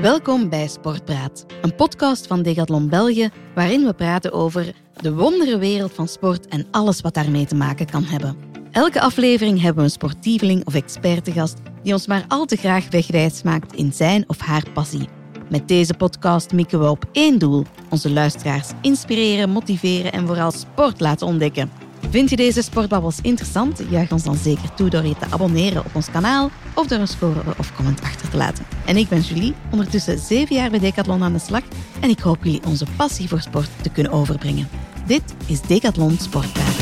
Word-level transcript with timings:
Welkom 0.00 0.48
bij 0.48 0.68
Sportpraat, 0.68 1.46
een 1.62 1.74
podcast 1.74 2.26
van 2.26 2.42
Decathlon 2.42 2.88
België 2.88 3.30
waarin 3.54 3.84
we 3.84 3.94
praten 3.94 4.32
over 4.32 4.74
de 4.92 5.14
wondere 5.14 5.58
wereld 5.58 5.92
van 5.92 6.08
sport 6.08 6.46
en 6.46 6.66
alles 6.70 7.00
wat 7.00 7.14
daarmee 7.14 7.46
te 7.46 7.54
maken 7.54 7.86
kan 7.86 8.04
hebben. 8.04 8.36
Elke 8.70 9.00
aflevering 9.00 9.60
hebben 9.60 9.76
we 9.76 9.82
een 9.82 9.90
sportieveling 9.90 10.66
of 10.66 10.74
expert 10.74 11.24
te 11.24 11.32
gast 11.32 11.58
die 11.82 11.92
ons 11.92 12.06
maar 12.06 12.24
al 12.28 12.44
te 12.44 12.56
graag 12.56 12.90
wegwijs 12.90 13.42
maakt 13.42 13.74
in 13.74 13.92
zijn 13.92 14.24
of 14.26 14.38
haar 14.38 14.70
passie. 14.72 15.08
Met 15.50 15.68
deze 15.68 15.94
podcast 15.94 16.52
mikken 16.52 16.80
we 16.80 16.90
op 16.90 17.04
één 17.12 17.38
doel: 17.38 17.64
onze 17.90 18.10
luisteraars 18.10 18.70
inspireren, 18.82 19.50
motiveren 19.50 20.12
en 20.12 20.26
vooral 20.26 20.50
sport 20.50 21.00
laten 21.00 21.26
ontdekken. 21.26 21.70
Vind 22.10 22.30
je 22.30 22.36
deze 22.36 22.62
sportbabbels 22.62 23.18
interessant? 23.20 23.82
Juich 23.90 24.12
ons 24.12 24.22
dan 24.22 24.36
zeker 24.36 24.74
toe 24.74 24.90
door 24.90 25.06
je 25.06 25.16
te 25.18 25.26
abonneren 25.30 25.84
op 25.84 25.94
ons 25.94 26.10
kanaal 26.10 26.50
of 26.74 26.86
door 26.86 26.98
een 26.98 27.08
score 27.08 27.40
of 27.58 27.74
comment 27.76 28.02
achter 28.02 28.30
te 28.30 28.36
laten. 28.36 28.64
En 28.86 28.96
ik 28.96 29.08
ben 29.08 29.20
Julie, 29.20 29.54
ondertussen 29.70 30.18
zeven 30.18 30.56
jaar 30.56 30.70
bij 30.70 30.78
Decathlon 30.78 31.22
aan 31.22 31.32
de 31.32 31.38
slag 31.38 31.62
en 32.00 32.10
ik 32.10 32.18
hoop 32.18 32.44
jullie 32.44 32.64
onze 32.66 32.86
passie 32.96 33.28
voor 33.28 33.40
sport 33.40 33.68
te 33.80 33.90
kunnen 33.90 34.12
overbrengen. 34.12 34.68
Dit 35.06 35.34
is 35.46 35.60
Decathlon 35.60 36.18
Sportpraat. 36.18 36.74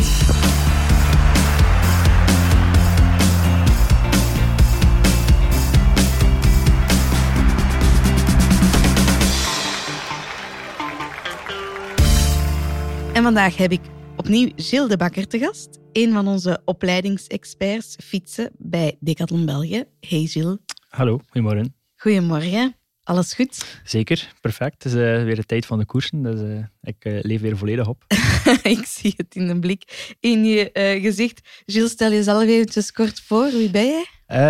En 13.13 13.23
vandaag 13.23 13.57
heb 13.57 13.73
ik 13.73 13.81
opnieuw 14.25 14.51
Gilles 14.57 14.89
de 14.89 14.97
Bakker 14.97 15.27
te 15.27 15.39
gast, 15.39 15.79
een 15.93 16.13
van 16.13 16.29
onze 16.29 16.61
opleidingsexperts 16.65 17.97
fietsen 18.03 18.51
bij 18.59 18.97
Decathlon 19.01 19.47
België. 19.47 19.85
Hey 20.01 20.27
Gilles. 20.27 20.57
Hallo, 20.89 21.21
goedemorgen. 21.27 21.75
Goedemorgen. 21.97 22.77
Alles 23.03 23.35
goed? 23.35 23.81
Zeker, 23.85 24.33
perfect. 24.41 24.83
Het 24.83 24.93
is 24.93 24.99
uh, 24.99 25.25
weer 25.25 25.35
de 25.35 25.45
tijd 25.45 25.67
van 25.67 25.79
de 25.79 25.85
koersen, 25.85 26.23
dus 26.23 26.41
uh, 26.41 26.65
ik 26.83 27.05
uh, 27.05 27.19
leef 27.23 27.41
weer 27.41 27.57
volledig 27.57 27.89
op. 27.89 28.05
ik 28.77 28.85
zie 28.87 29.15
het 29.17 29.35
in 29.35 29.47
de 29.47 29.59
blik 29.59 30.15
in 30.21 30.45
je 30.45 30.71
gezicht. 31.03 31.63
Gilles, 31.67 31.91
stel 31.91 32.11
jezelf 32.11 32.43
eventjes 32.43 32.93
kort 32.93 33.21
voor. 33.21 33.51
Wie 33.51 33.71
ben 33.71 33.87
jij? 33.87 34.07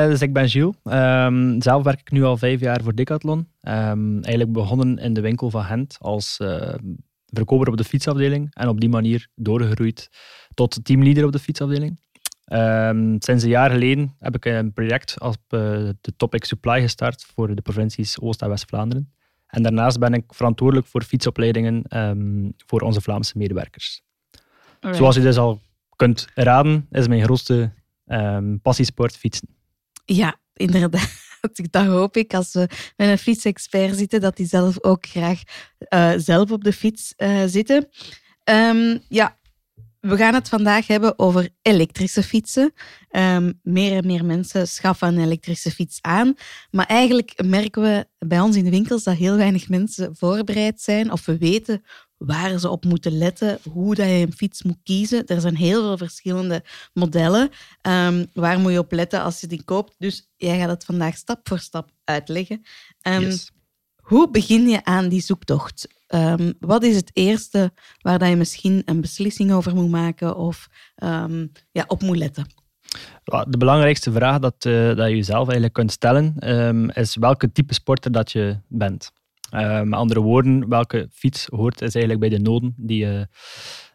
dus 0.09 0.21
ik 0.21 0.33
ben 0.33 0.49
Gilles. 0.49 0.75
Um, 0.85 1.63
zelf 1.63 1.83
werk 1.83 2.01
ik 2.01 2.11
nu 2.11 2.23
al 2.23 2.37
vijf 2.37 2.61
jaar 2.61 2.83
voor 2.83 2.95
Decathlon. 2.95 3.39
Um, 3.39 4.23
eigenlijk 4.23 4.53
begonnen 4.53 4.99
in 4.99 5.15
de 5.15 5.21
winkel 5.21 5.51
van 5.51 5.65
Gent 5.65 5.97
als 6.01 6.39
verkoper 7.35 7.69
op 7.69 7.77
de 7.77 7.85
fietsafdeling 7.85 8.55
en 8.55 8.69
op 8.69 8.81
die 8.81 8.89
manier 8.89 9.29
doorgegroeid 9.35 10.09
tot 10.55 10.85
teamleader 10.85 11.25
op 11.25 11.33
de 11.33 11.39
fietsafdeling. 11.39 12.03
Um, 12.53 13.17
sinds 13.19 13.43
een 13.43 13.49
jaar 13.49 13.71
geleden 13.71 14.17
heb 14.19 14.35
ik 14.35 14.45
een 14.45 14.73
project 14.73 15.21
op 15.21 15.37
uh, 15.49 15.61
de 16.01 16.17
Topic 16.17 16.45
Supply 16.45 16.81
gestart 16.81 17.25
voor 17.35 17.55
de 17.55 17.63
provincies 17.63 18.21
Oost- 18.21 18.43
en 18.43 18.49
West-Vlaanderen. 18.49 19.13
En 19.47 19.63
daarnaast 19.63 19.99
ben 19.99 20.15
ik 20.15 20.25
verantwoordelijk 20.35 20.87
voor 20.87 21.03
fietsopleidingen 21.03 21.99
um, 21.99 22.55
voor 22.57 22.81
onze 22.81 23.01
Vlaamse 23.01 23.39
medewerkers. 23.39 24.03
Alright. 24.81 24.97
Zoals 24.97 25.17
je 25.17 25.23
dus 25.23 25.37
al 25.37 25.61
kunt 25.97 26.29
raden, 26.35 26.87
is 26.91 27.09
mijn 27.09 27.23
grootste 27.23 27.73
um, 28.07 28.61
passiesport 28.61 29.17
fietsen. 29.17 29.49
Ja, 30.05 30.37
inderdaad. 30.53 31.24
Dat 31.71 31.87
hoop 31.87 32.17
ik 32.17 32.35
als 32.35 32.53
we 32.53 32.69
met 32.97 33.09
een 33.09 33.19
fietsexpert 33.19 33.97
zitten, 33.97 34.21
dat 34.21 34.37
die 34.37 34.47
zelf 34.47 34.83
ook 34.83 35.07
graag 35.07 35.43
uh, 35.89 36.13
zelf 36.17 36.51
op 36.51 36.65
de 36.65 36.73
fiets 36.73 37.15
uh, 37.17 37.43
zitten. 37.47 37.89
Um, 38.45 39.01
ja, 39.09 39.37
we 40.01 40.17
gaan 40.17 40.35
het 40.35 40.49
vandaag 40.49 40.87
hebben 40.87 41.19
over 41.19 41.49
elektrische 41.63 42.23
fietsen. 42.23 42.73
Um, 43.11 43.61
meer 43.63 43.97
en 43.97 44.07
meer 44.07 44.25
mensen 44.25 44.69
schaffen 44.69 45.09
een 45.09 45.25
elektrische 45.25 45.71
fiets 45.71 45.99
aan. 46.01 46.35
Maar 46.71 46.87
eigenlijk 46.87 47.43
merken 47.45 47.83
we 47.83 48.07
bij 48.19 48.41
ons 48.41 48.57
in 48.57 48.65
de 48.65 48.71
winkels 48.71 49.03
dat 49.03 49.17
heel 49.17 49.37
weinig 49.37 49.69
mensen 49.69 50.17
voorbereid 50.17 50.81
zijn 50.81 51.13
of 51.13 51.27
we 51.27 51.39
weten 51.39 51.85
waar 52.27 52.59
ze 52.59 52.69
op 52.69 52.85
moeten 52.85 53.19
letten, 53.19 53.59
hoe 53.71 53.95
dat 53.95 54.07
je 54.07 54.13
een 54.13 54.33
fiets 54.33 54.63
moet 54.63 54.79
kiezen. 54.83 55.27
Er 55.27 55.41
zijn 55.41 55.57
heel 55.57 55.83
veel 55.83 55.97
verschillende 55.97 56.63
modellen. 56.93 57.51
Um, 57.83 58.27
waar 58.33 58.59
moet 58.59 58.73
je 58.73 58.79
op 58.79 58.93
letten 58.93 59.23
als 59.23 59.41
je 59.41 59.47
die 59.47 59.65
koopt? 59.65 59.95
Dus 59.99 60.29
jij 60.37 60.59
gaat 60.59 60.69
het 60.69 60.85
vandaag 60.85 61.17
stap 61.17 61.49
voor 61.49 61.59
stap 61.59 61.91
uitleggen. 62.05 62.63
Um, 63.03 63.21
yes. 63.21 63.51
Hoe 63.97 64.31
begin 64.31 64.69
je 64.69 64.85
aan 64.85 65.09
die 65.09 65.21
zoektocht? 65.21 65.89
Um, 66.09 66.55
wat 66.61 66.83
is 66.83 66.97
het 66.97 67.11
eerste 67.13 67.73
waar 68.01 68.19
dat 68.19 68.29
je 68.29 68.37
misschien 68.37 68.83
een 68.85 69.01
beslissing 69.01 69.53
over 69.53 69.75
moet 69.75 69.91
maken 69.91 70.37
of 70.37 70.69
ja, 71.73 71.85
op 71.87 72.03
moet 72.03 72.17
letten? 72.17 72.47
De 73.25 73.59
belangrijkste 73.59 74.13
vraag 74.13 74.39
dat, 74.39 74.65
uh, 74.65 74.87
dat 74.87 75.09
je 75.09 75.17
jezelf 75.17 75.43
eigenlijk 75.43 75.73
kunt 75.73 75.93
stellen 75.93 76.35
is 76.95 77.17
welke 77.17 77.53
type 77.53 77.75
sporter 77.75 78.13
dat 78.13 78.33
je 78.33 78.59
bent. 78.69 79.13
Uh, 79.53 79.81
met 79.81 79.99
andere 79.99 80.21
woorden, 80.21 80.69
welke 80.69 81.09
fiets 81.13 81.47
hoort 81.47 81.81
is 81.81 81.95
eigenlijk 81.95 82.21
bij 82.21 82.39
de 82.39 82.45
noden 82.45 82.75
die 82.77 82.99
je, 82.99 83.29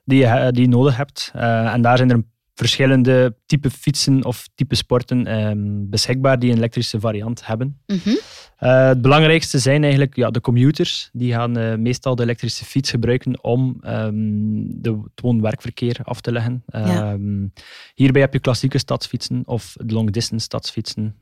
die 0.04 0.20
je, 0.20 0.52
die 0.52 0.62
je 0.62 0.68
nodig 0.68 0.98
hebt. 0.98 1.32
Uh, 1.36 1.74
en 1.74 1.82
daar 1.82 1.98
zijn 1.98 2.12
er 2.12 2.24
verschillende 2.60 3.36
type 3.46 3.70
fietsen 3.70 4.26
of 4.26 4.48
type 4.56 4.76
sporten 4.76 5.50
um, 5.50 5.90
beschikbaar 5.90 6.40
die 6.40 6.52
een 6.52 6.58
elektrische 6.58 7.00
variant 7.00 7.46
hebben. 7.46 7.80
Mm 7.88 8.00
-hmm. 8.04 8.18
uh, 8.60 8.88
het 8.88 9.02
belangrijkste 9.02 9.60
zijn 9.60 9.82
eigenlijk 9.84 10.16
ja, 10.16 10.32
de 10.32 10.42
commuters. 10.42 11.10
Die 11.14 11.34
gaan 11.34 11.58
uh, 11.58 11.76
meestal 11.76 12.16
de 12.16 12.24
elektrische 12.24 12.66
fiets 12.66 12.90
gebruiken 12.90 13.44
om 13.44 13.78
um, 13.82 14.82
de, 14.82 14.92
het 14.92 15.22
woon-werkverkeer 15.22 16.00
af 16.04 16.22
te 16.22 16.32
leggen. 16.32 16.64
Ja. 16.68 17.12
Um, 17.12 17.54
hierbij 17.96 18.22
heb 18.22 18.34
je 18.34 18.40
klassieke 18.40 18.78
stadsfietsen 18.78 19.42
of 19.46 19.76
long 19.78 20.12
distance 20.12 20.46
stadsfietsen. 20.46 21.16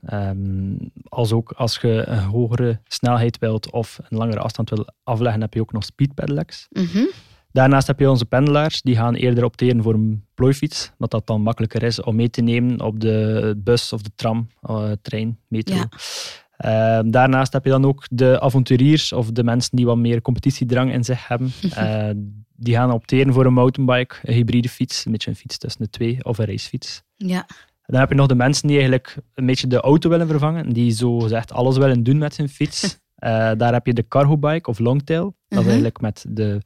als 1.08 1.32
ook 1.32 1.52
als 1.52 1.78
je 1.80 2.02
een 2.06 2.22
hogere 2.22 2.80
snelheid 2.84 3.38
wilt 3.38 3.70
of 3.70 3.98
een 4.08 4.18
langere 4.18 4.40
afstand 4.40 4.70
wil 4.70 4.86
afleggen, 5.04 5.40
heb 5.40 5.54
je 5.54 5.60
ook 5.60 5.72
nog 5.72 5.84
speed 5.84 6.14
pedelecs. 6.14 6.66
Mm 6.70 6.88
-hmm. 6.92 7.08
Daarnaast 7.58 7.86
heb 7.86 7.98
je 7.98 8.10
onze 8.10 8.24
pendelaars, 8.24 8.82
die 8.82 8.96
gaan 8.96 9.14
eerder 9.14 9.44
opteren 9.44 9.82
voor 9.82 9.94
een 9.94 10.24
plooifiets, 10.34 10.92
dat 10.98 11.10
dat 11.10 11.26
dan 11.26 11.42
makkelijker 11.42 11.82
is 11.82 12.02
om 12.02 12.16
mee 12.16 12.30
te 12.30 12.40
nemen 12.40 12.80
op 12.80 13.00
de 13.00 13.54
bus 13.56 13.92
of 13.92 14.02
de 14.02 14.10
tram, 14.14 14.48
uh, 14.70 14.90
trein, 15.02 15.38
metro. 15.48 15.74
Ja. 15.74 15.88
Uh, 17.00 17.10
daarnaast 17.10 17.52
heb 17.52 17.64
je 17.64 17.70
dan 17.70 17.84
ook 17.84 18.06
de 18.10 18.40
avonturiers 18.40 19.12
of 19.12 19.30
de 19.30 19.44
mensen 19.44 19.76
die 19.76 19.86
wat 19.86 19.96
meer 19.96 20.22
competitiedrang 20.22 20.92
in 20.92 21.04
zich 21.04 21.28
hebben. 21.28 21.52
uh, 21.62 22.10
die 22.64 22.74
gaan 22.74 22.92
opteren 22.92 23.32
voor 23.32 23.46
een 23.46 23.52
mountainbike, 23.52 24.14
een 24.22 24.34
hybride 24.34 24.68
fiets, 24.68 25.04
een 25.04 25.12
beetje 25.12 25.30
een 25.30 25.36
fiets 25.36 25.58
tussen 25.58 25.82
de 25.82 25.90
twee, 25.90 26.24
of 26.24 26.38
een 26.38 26.46
racefiets. 26.46 27.02
Ja. 27.16 27.46
Dan 27.86 28.00
heb 28.00 28.08
je 28.08 28.14
nog 28.14 28.26
de 28.26 28.34
mensen 28.34 28.66
die 28.66 28.76
eigenlijk 28.76 29.16
een 29.34 29.46
beetje 29.46 29.66
de 29.66 29.80
auto 29.80 30.08
willen 30.08 30.28
vervangen, 30.28 30.72
die 30.72 30.90
zo 30.90 31.18
gezegd 31.18 31.52
alles 31.52 31.76
willen 31.76 32.02
doen 32.02 32.18
met 32.18 32.34
zijn 32.34 32.48
fiets. 32.48 32.98
Uh, 33.24 33.50
daar 33.60 33.72
heb 33.72 33.86
je 33.86 33.92
de 33.92 34.08
cargo 34.08 34.36
bike 34.36 34.70
of 34.70 34.78
longtail. 34.78 35.24
Dat 35.24 35.34
is 35.48 35.56
-huh. 35.56 35.66
eigenlijk 35.66 36.00
met 36.00 36.24
de 36.28 36.60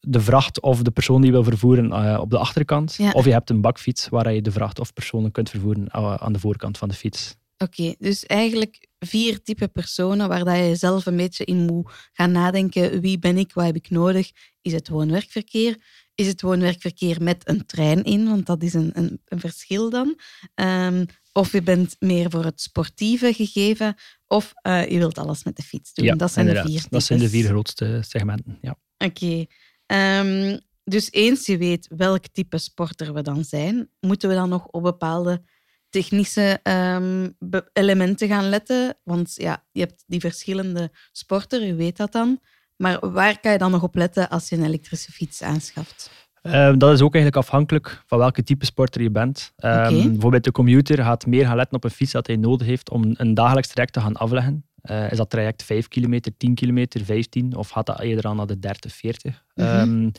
de 0.00 0.20
vracht 0.20 0.60
of 0.60 0.82
de 0.82 0.90
persoon 0.90 1.20
die 1.20 1.30
je 1.30 1.36
wil 1.36 1.44
vervoeren 1.44 1.86
uh, 1.86 2.18
op 2.20 2.30
de 2.30 2.38
achterkant. 2.38 2.94
Ja. 2.94 3.10
Of 3.10 3.24
je 3.24 3.32
hebt 3.32 3.50
een 3.50 3.60
bakfiets 3.60 4.08
waar 4.08 4.32
je 4.32 4.42
de 4.42 4.52
vracht 4.52 4.78
of 4.78 4.92
personen 4.92 5.32
kunt 5.32 5.50
vervoeren 5.50 5.88
uh, 5.96 6.14
aan 6.14 6.32
de 6.32 6.38
voorkant 6.38 6.78
van 6.78 6.88
de 6.88 6.94
fiets. 6.94 7.34
Oké, 7.58 7.80
okay, 7.80 7.96
dus 7.98 8.26
eigenlijk 8.26 8.86
vier 8.98 9.42
type 9.42 9.68
personen 9.68 10.28
waar 10.28 10.44
dat 10.44 10.56
je 10.56 10.74
zelf 10.76 11.06
een 11.06 11.16
beetje 11.16 11.44
in 11.44 11.56
moet 11.56 11.92
gaan 12.12 12.32
nadenken. 12.32 13.00
Wie 13.00 13.18
ben 13.18 13.38
ik? 13.38 13.52
Wat 13.52 13.64
heb 13.64 13.76
ik 13.76 13.90
nodig? 13.90 14.30
Is 14.62 14.72
het 14.72 14.88
woon-werkverkeer? 14.88 15.76
Is 16.14 16.26
het 16.26 16.40
woon-werkverkeer 16.40 17.22
met 17.22 17.48
een 17.48 17.66
trein 17.66 18.04
in? 18.04 18.28
Want 18.28 18.46
dat 18.46 18.62
is 18.62 18.74
een, 18.74 18.90
een, 18.94 19.20
een 19.24 19.40
verschil 19.40 19.90
dan. 19.90 20.18
Um, 20.54 21.06
of 21.32 21.52
je 21.52 21.62
bent 21.62 21.96
meer 21.98 22.30
voor 22.30 22.44
het 22.44 22.60
sportieve 22.60 23.32
gegeven. 23.32 23.94
Of 24.26 24.52
uh, 24.62 24.90
je 24.90 24.98
wilt 24.98 25.18
alles 25.18 25.44
met 25.44 25.56
de 25.56 25.62
fiets 25.62 25.94
doen. 25.94 26.04
Ja, 26.04 26.14
dat 26.14 26.32
zijn 26.32 26.46
inderdaad. 26.46 26.72
de 26.72 26.78
vier 26.78 26.90
Dat 26.90 27.02
zijn 27.02 27.18
de 27.18 27.28
vier 27.28 27.44
grootste 27.44 28.02
segmenten, 28.08 28.58
ja. 28.60 28.78
Oké. 28.98 29.24
Okay. 29.24 29.48
Um, 29.92 30.60
dus 30.84 31.12
eens 31.12 31.46
je 31.46 31.58
weet 31.58 31.88
welk 31.96 32.26
type 32.26 32.58
sporter 32.58 33.14
we 33.14 33.22
dan 33.22 33.44
zijn, 33.44 33.90
moeten 34.00 34.28
we 34.28 34.34
dan 34.34 34.48
nog 34.48 34.66
op 34.66 34.82
bepaalde 34.82 35.42
technische 35.88 36.60
um, 36.62 37.36
elementen 37.72 38.28
gaan 38.28 38.48
letten. 38.48 38.98
Want 39.02 39.32
ja, 39.34 39.64
je 39.72 39.80
hebt 39.80 40.04
die 40.06 40.20
verschillende 40.20 40.90
sporten, 41.12 41.66
je 41.66 41.74
weet 41.74 41.96
dat 41.96 42.12
dan. 42.12 42.40
Maar 42.76 43.10
waar 43.10 43.40
kan 43.40 43.52
je 43.52 43.58
dan 43.58 43.70
nog 43.70 43.82
op 43.82 43.94
letten 43.94 44.28
als 44.28 44.48
je 44.48 44.56
een 44.56 44.64
elektrische 44.64 45.12
fiets 45.12 45.42
aanschaft? 45.42 46.10
Uh, 46.42 46.72
dat 46.76 46.92
is 46.92 47.00
ook 47.00 47.14
eigenlijk 47.14 47.36
afhankelijk 47.46 48.02
van 48.06 48.18
welke 48.18 48.42
type 48.42 48.64
sporter 48.64 49.02
je 49.02 49.10
bent. 49.10 49.52
Um, 49.58 49.70
okay. 49.70 50.10
Bijvoorbeeld 50.10 50.44
de 50.44 50.52
commuter 50.52 51.04
gaat 51.04 51.26
meer 51.26 51.46
gaan 51.46 51.56
letten 51.56 51.76
op 51.76 51.84
een 51.84 51.90
fiets 51.90 52.12
dat 52.12 52.26
hij 52.26 52.36
nodig 52.36 52.66
heeft 52.66 52.90
om 52.90 53.14
een 53.16 53.34
dagelijks 53.34 53.68
traject 53.68 53.92
te 53.92 54.00
gaan 54.00 54.16
afleggen. 54.16 54.64
Uh, 54.82 55.10
is 55.10 55.16
dat 55.16 55.30
traject 55.30 55.62
5 55.62 55.88
kilometer, 55.88 56.32
10 56.36 56.54
kilometer, 56.54 57.04
15 57.04 57.56
of 57.56 57.68
gaat 57.68 57.86
dat 57.86 58.00
eerder 58.00 58.26
aan 58.26 58.36
naar 58.36 58.46
de 58.46 58.58
30, 58.58 58.92
40? 58.92 59.44
Mm 59.54 59.64
-hmm. 59.64 59.78
um, 59.80 60.12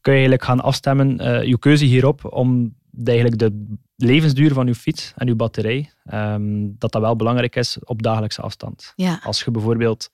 kun 0.00 0.12
je 0.12 0.18
eigenlijk 0.18 0.44
gaan 0.44 0.60
afstemmen 0.60 1.20
uh, 1.20 1.42
je 1.42 1.58
keuze 1.58 1.84
hierop 1.84 2.32
om 2.32 2.74
eigenlijk 3.04 3.38
de 3.38 3.76
levensduur 3.96 4.52
van 4.52 4.66
je 4.66 4.74
fiets 4.74 5.12
en 5.16 5.26
je 5.26 5.34
batterij, 5.34 5.90
um, 6.12 6.74
dat 6.78 6.92
dat 6.92 7.02
wel 7.02 7.16
belangrijk 7.16 7.56
is 7.56 7.78
op 7.84 8.02
dagelijkse 8.02 8.42
afstand. 8.42 8.92
Ja. 8.96 9.20
Als 9.22 9.42
je 9.42 9.50
bijvoorbeeld 9.50 10.10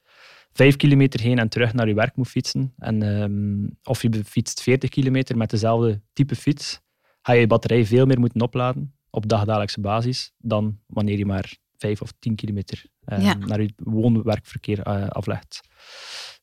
5 0.56 0.76
kilometer 0.76 1.20
heen 1.20 1.38
en 1.38 1.48
terug 1.48 1.72
naar 1.74 1.88
je 1.88 1.94
werk 1.94 2.16
moet 2.16 2.28
fietsen, 2.28 2.72
en, 2.78 3.02
um, 3.02 3.78
of 3.84 4.02
je 4.02 4.24
fietst 4.24 4.62
40 4.62 4.90
kilometer 4.90 5.36
met 5.36 5.50
dezelfde 5.50 6.00
type 6.12 6.36
fiets, 6.36 6.80
ga 7.22 7.32
je 7.32 7.40
je 7.40 7.46
batterij 7.46 7.86
veel 7.86 8.06
meer 8.06 8.20
moeten 8.20 8.40
opladen 8.40 8.94
op 9.10 9.28
dagdagelijkse 9.28 9.80
basis 9.80 10.32
dan 10.38 10.78
wanneer 10.86 11.18
je 11.18 11.26
maar 11.26 11.56
5 11.76 12.02
of 12.02 12.12
10 12.18 12.34
kilometer 12.34 12.84
eh, 13.04 13.22
Ja. 13.22 13.34
naar 13.34 13.62
je 13.62 13.70
woon-werkverkeer 13.76 14.80
eh, 14.82 15.08
aflegt. 15.08 15.60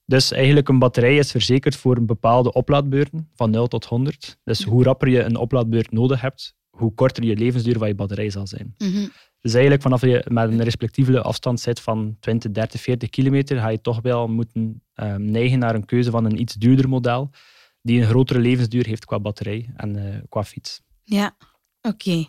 Dus 0.06 0.32
eigenlijk 0.32 0.68
een 0.68 0.80
batterij 0.80 1.18
is 1.18 1.32
verzekerd 1.32 1.76
voor 1.76 1.98
een 1.98 2.06
bepaalde 2.06 2.54
oplaadbeurten 2.54 3.30
van 3.36 3.50
0 3.50 3.68
tot 3.68 3.86
100. 3.86 4.38
Dus 4.44 4.64
hoe 4.64 4.84
rapper 4.84 5.08
je 5.08 5.24
een 5.24 5.36
oplaadbeurt 5.36 5.92
nodig 5.92 6.22
hebt, 6.22 6.56
hoe 6.70 6.94
korter 6.94 7.24
je 7.24 7.36
levensduur 7.36 7.78
van 7.78 7.88
je 7.88 7.96
batterij 7.96 8.30
zal 8.30 8.48
zijn. 8.48 8.76
Mhm. 8.78 9.08
Dus 9.44 9.54
eigenlijk 9.54 9.84
vanaf 9.84 10.02
je 10.02 10.26
met 10.28 10.50
een 10.50 10.64
respectievele 10.64 11.22
afstand 11.22 11.60
zit 11.60 11.80
van 11.80 12.18
20, 12.20 12.52
30, 12.52 12.82
40 12.82 13.10
kilometer, 13.10 13.58
ga 13.58 13.68
je 13.68 13.82
toch 13.82 14.02
wel 14.02 14.28
moeten 14.28 14.84
ehm, 14.94 15.32
neigen 15.32 15.60
naar 15.60 15.76
een 15.76 15.86
keuze 15.86 16.12
van 16.12 16.26
een 16.26 16.40
iets 16.40 16.54
duurder 16.54 16.90
model, 16.90 17.30
die 17.82 18.02
een 18.02 18.08
grotere 18.08 18.40
levensduur 18.40 18.86
heeft 18.86 19.06
qua 19.06 19.20
batterij 19.20 19.70
en 19.76 19.96
eh, 19.96 20.22
qua 20.30 20.44
fiets. 20.44 20.82
Ja, 21.04 21.36
oké. 21.82 22.26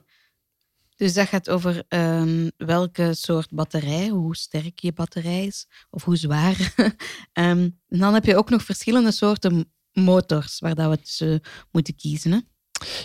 Dus 0.96 1.14
dat 1.14 1.28
gaat 1.28 1.50
over 1.50 1.84
ehm, 1.88 2.48
welke 2.56 3.14
soort 3.14 3.50
batterij, 3.50 4.08
hoe 4.08 4.36
sterk 4.36 4.78
je 4.78 4.92
batterij 4.92 5.46
is 5.46 5.66
of 5.90 6.04
hoe 6.04 6.16
zwaar. 6.16 6.74
Ehm, 7.32 7.70
en 7.88 7.98
dan 7.98 8.14
heb 8.14 8.24
je 8.24 8.36
ook 8.36 8.50
nog 8.50 8.62
verschillende 8.62 9.12
soorten 9.12 9.72
motors 9.92 10.58
waar 10.58 10.74
dat 10.74 11.16
we 11.18 11.40
moeten 11.70 11.96
kiezen. 11.96 12.32
Hè? 12.32 12.38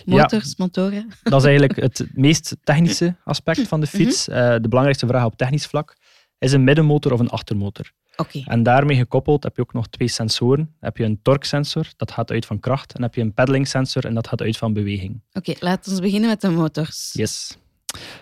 Motors, 0.05 0.55
motoren. 0.55 1.07
Dat 1.23 1.39
is 1.39 1.47
eigenlijk 1.47 1.81
het 1.87 2.07
meest 2.13 2.55
technische 2.63 3.15
aspect 3.23 3.67
van 3.67 3.79
de 3.79 3.87
fiets. 3.87 4.27
Eh, 4.27 4.35
de 4.35 4.67
belangrijkste 4.67 5.07
vraag 5.07 5.25
op 5.25 5.37
technisch 5.37 5.65
vlak 5.65 5.97
is 6.37 6.51
een 6.51 6.63
middenmotor 6.63 7.13
of 7.13 7.19
een 7.19 7.29
achtermotor. 7.29 7.91
Oké, 8.15 8.43
En 8.45 8.63
daarmee 8.63 8.97
gekoppeld 8.97 9.43
heb 9.43 9.55
je 9.55 9.61
ook 9.61 9.73
nog 9.73 9.87
twee 9.87 10.07
sensoren. 10.07 10.57
Dan 10.57 10.67
heb 10.79 10.97
je 10.97 11.03
een 11.03 11.19
torque-sensor, 11.21 11.87
dat 11.97 12.11
gaat 12.11 12.31
uit 12.31 12.45
van 12.45 12.59
kracht. 12.59 12.93
En 12.93 13.01
heb 13.01 13.15
je 13.15 13.21
een 13.21 13.33
pedaling-sensor, 13.33 14.05
en 14.05 14.13
dat 14.13 14.27
gaat 14.27 14.41
uit 14.41 14.57
van 14.57 14.73
beweging. 14.73 15.21
oké. 15.33 15.53
laten 15.59 15.95
we 15.95 16.01
beginnen 16.01 16.29
met 16.29 16.41
de 16.41 16.49
motors. 16.49 17.09
Yes. 17.13 17.57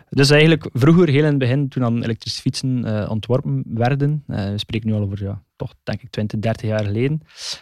Dus 0.09 0.29
eigenlijk 0.29 0.69
vroeger, 0.73 1.07
heel 1.07 1.23
in 1.23 1.25
het 1.25 1.37
begin, 1.37 1.69
toen 1.69 1.81
dan 1.81 2.03
elektrische 2.03 2.41
fietsen 2.41 2.85
eh, 2.85 3.09
ontworpen 3.09 3.63
werden, 3.67 4.23
eh, 4.27 4.49
we 4.49 4.57
spreken 4.57 4.89
nu 4.89 4.95
al 4.95 5.01
over, 5.01 5.23
ja, 5.23 5.43
toch 5.55 5.73
denk 5.83 6.01
ik 6.01 6.09
20, 6.09 6.39
30 6.39 6.69
jaar 6.69 6.83
geleden. 6.83 7.21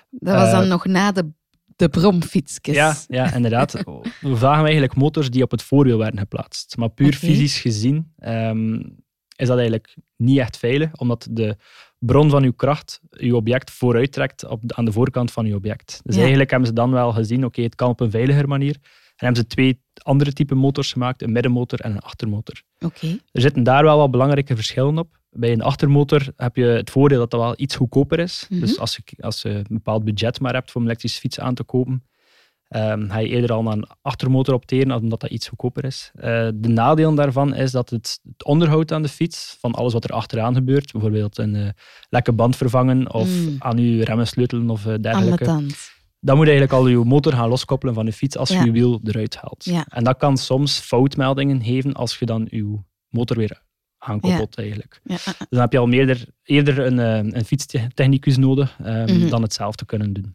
Dat 0.09 0.35
was 0.35 0.51
dan 0.51 0.67
nog 0.67 0.85
na 0.85 1.11
de, 1.11 1.31
de 1.75 1.89
bromfietsjes. 1.89 2.75
Ja, 2.75 2.95
ja, 3.07 3.33
inderdaad. 3.33 3.71
We 4.21 4.35
vragen 4.35 4.63
eigenlijk 4.63 4.95
motors 4.95 5.29
die 5.29 5.43
op 5.43 5.51
het 5.51 5.63
voorwiel 5.63 5.97
werden 5.97 6.19
geplaatst. 6.19 6.77
Maar 6.77 6.89
puur 6.89 7.07
Oké. 7.07 7.15
fysisch 7.15 7.59
gezien 7.59 8.11
ehm, 8.17 8.73
is 9.35 9.47
dat 9.47 9.57
eigenlijk 9.57 9.95
niet 10.17 10.37
echt 10.39 10.57
veilig, 10.57 10.89
omdat 10.95 11.27
de 11.31 11.55
bron 11.99 12.29
van 12.29 12.43
uw 12.43 12.53
kracht 12.53 12.99
uw 13.11 13.35
object 13.35 13.71
vooruit 13.71 14.11
trekt 14.11 14.45
op, 14.45 14.59
de- 14.63 14.75
aan 14.75 14.85
de 14.85 14.91
voorkant 14.91 15.31
van 15.31 15.45
uw 15.45 15.55
object. 15.55 15.99
Dus 16.03 16.13
Ja. 16.13 16.19
eigenlijk 16.21 16.49
hebben 16.49 16.67
ze 16.67 16.73
dan 16.75 16.91
wel 16.91 17.11
gezien, 17.11 17.45
oké, 17.45 17.61
het 17.61 17.75
kan 17.75 17.89
op 17.89 17.99
een 17.99 18.11
veiliger 18.11 18.47
manier. 18.47 18.75
En 19.15 19.25
hebben 19.25 19.41
ze 19.43 19.47
twee 19.47 19.81
andere 20.01 20.33
type 20.33 20.55
motors 20.55 20.91
gemaakt, 20.91 21.21
een 21.21 21.31
middenmotor 21.31 21.79
en 21.79 21.91
een 21.91 21.99
achtermotor. 21.99 22.61
Oké, 22.79 23.07
Er 23.31 23.41
zitten 23.41 23.63
daar 23.63 23.83
wel 23.83 23.97
wat 23.97 24.11
belangrijke 24.11 24.55
verschillen 24.55 24.97
op. 24.97 25.17
Bij 25.37 25.51
een 25.51 25.61
achtermotor 25.61 26.27
heb 26.37 26.55
je 26.55 26.63
het 26.65 26.89
voordeel 26.89 27.19
dat 27.19 27.31
dat 27.31 27.39
wel 27.39 27.53
iets 27.57 27.75
goedkoper 27.75 28.19
is. 28.19 28.45
Mhm. 28.49 28.59
Dus 28.59 28.79
als 28.79 28.95
je, 29.05 29.23
als 29.23 29.41
je 29.41 29.49
een 29.49 29.65
bepaald 29.69 30.03
budget 30.03 30.39
maar 30.39 30.53
hebt 30.53 30.75
om 30.75 30.81
een 30.81 30.87
elektrische 30.87 31.19
fiets 31.19 31.39
aan 31.39 31.53
te 31.55 31.63
kopen, 31.63 32.03
ehm, 32.67 33.09
ga 33.09 33.17
je 33.17 33.27
eerder 33.27 33.51
al 33.51 33.63
naar 33.63 33.73
een 33.73 33.87
achtermotor 34.01 34.53
opteren, 34.53 34.95
omdat 34.95 35.19
dat 35.19 35.29
iets 35.29 35.47
goedkoper 35.47 35.83
is. 35.85 36.11
Eh, 36.15 36.47
de 36.55 36.67
nadeel 36.69 37.15
daarvan 37.15 37.55
is 37.55 37.71
dat 37.71 37.89
het, 37.89 38.19
het 38.27 38.45
onderhoud 38.45 38.91
aan 38.91 39.01
de 39.01 39.07
fiets, 39.07 39.57
van 39.59 39.73
alles 39.73 39.93
wat 39.93 40.03
er 40.03 40.09
achteraan 40.11 40.53
gebeurt, 40.53 40.91
bijvoorbeeld 40.91 41.37
een 41.37 41.55
eh, 41.55 41.69
lekke 42.09 42.33
band 42.33 42.55
vervangen 42.55 43.13
of 43.13 43.27
Mm. 43.29 43.55
aan 43.59 43.77
je 43.77 44.03
remmen 44.03 44.27
sleutelen 44.27 44.69
of 44.69 44.85
eh, 44.85 44.93
dergelijke, 45.01 45.45
ambetant. 45.47 45.75
dan 46.19 46.35
moet 46.35 46.45
je 46.45 46.51
eigenlijk 46.51 46.81
al 46.81 46.87
je 46.87 46.97
motor 46.97 47.33
gaan 47.33 47.49
loskoppelen 47.49 47.93
van 47.93 48.05
de 48.05 48.13
fiets 48.13 48.37
als 48.37 48.49
Ja. 48.49 48.59
je 48.59 48.65
je 48.65 48.71
wiel 48.71 48.99
eruit 49.03 49.35
haalt. 49.35 49.63
Ja. 49.65 49.85
En 49.89 50.03
dat 50.03 50.17
kan 50.17 50.37
soms 50.37 50.79
foutmeldingen 50.79 51.63
geven 51.63 51.93
als 51.93 52.17
je 52.19 52.25
dan 52.25 52.47
je 52.49 52.77
motor 53.09 53.37
weer 53.37 53.63
aankoppelt 54.05 54.57
eigenlijk. 54.57 54.99
Ja, 55.03 55.15
ah, 55.15 55.27
ah. 55.27 55.33
Dus 55.37 55.47
dan 55.49 55.59
heb 55.59 55.71
je 55.71 55.77
al 55.77 55.87
meerder, 55.87 56.25
eerder 56.43 56.79
een, 56.79 56.99
eh, 56.99 57.37
een 57.37 57.45
fietstechnicus 57.45 58.37
nodig 58.37 58.77
ehm, 58.83 59.17
Mhm. 59.19 59.29
dan 59.29 59.41
het 59.41 59.53
zelf 59.53 59.75
te 59.75 59.85
kunnen 59.85 60.13
doen. 60.13 60.33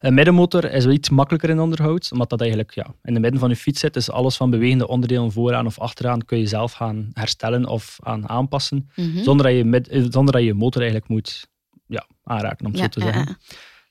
Een 0.00 0.14
middenmotor 0.14 0.64
is 0.72 0.84
wel 0.84 0.94
iets 0.94 1.10
makkelijker 1.10 1.50
in 1.50 1.60
onderhoud, 1.60 2.08
omdat 2.12 2.30
dat 2.30 2.40
eigenlijk 2.40 2.74
ja, 2.74 2.86
in 3.02 3.12
het 3.12 3.22
midden 3.22 3.40
van 3.40 3.48
je 3.48 3.56
fiets 3.56 3.80
zit. 3.80 3.94
Dus 3.94 4.10
alles 4.10 4.36
van 4.36 4.50
bewegende 4.50 4.88
onderdelen 4.88 5.32
vooraan 5.32 5.66
of 5.66 5.78
achteraan 5.78 6.24
kun 6.24 6.38
je 6.38 6.46
zelf 6.46 6.72
gaan 6.72 7.10
herstellen 7.12 7.66
of 7.66 7.98
aan 8.02 8.28
aanpassen, 8.28 8.90
Mhm. 8.96 9.22
zonder, 9.22 9.46
dat 9.46 9.54
je 9.54 9.90
eh, 10.00 10.06
zonder 10.10 10.32
dat 10.34 10.42
je 10.42 10.54
motor 10.54 10.80
eigenlijk 10.82 11.10
moet 11.10 11.48
ja, 11.86 12.06
aanraken, 12.24 12.66
om 12.66 12.72
het 12.72 12.80
Ja, 12.80 12.86
zo 12.92 13.00
te 13.00 13.06
ah, 13.06 13.14
zeggen. 13.14 13.38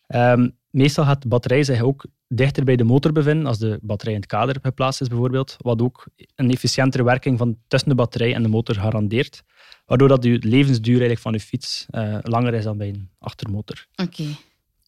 Ehm, 0.07 0.49
meestal 0.69 1.05
gaat 1.05 1.21
de 1.21 1.27
batterij 1.27 1.63
zich 1.63 1.81
ook 1.81 2.05
dichter 2.33 2.63
bij 2.63 2.75
de 2.75 2.83
motor 2.83 3.12
bevinden 3.12 3.45
als 3.45 3.57
de 3.57 3.80
batterij 3.81 4.13
in 4.13 4.19
het 4.19 4.30
kader 4.30 4.57
geplaatst 4.62 5.01
is 5.01 5.07
bijvoorbeeld, 5.07 5.56
wat 5.60 5.81
ook 5.81 6.07
een 6.36 6.51
efficiëntere 6.51 7.04
werking 7.04 7.38
van 7.38 7.57
tussen 7.68 7.89
de 7.89 7.95
batterij 7.95 8.33
en 8.33 8.44
de 8.44 8.50
motor 8.50 8.75
garandeert, 8.75 9.44
waardoor 9.86 10.07
dat 10.07 10.22
de 10.22 10.39
levensduur 10.42 11.00
eigenlijk 11.00 11.22
van 11.22 11.33
je 11.33 11.39
fiets 11.39 11.86
eh, 11.89 12.18
langer 12.22 12.54
is 12.54 12.63
dan 12.63 12.78
bij 12.78 12.88
een 12.88 13.10
achtermotor. 13.19 13.86
Oké. 13.95 14.24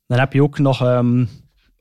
Dan 0.07 0.19
heb 0.19 0.33
je 0.33 0.43
ook 0.43 0.59
nog 0.59 0.81
ehm, 0.81 1.25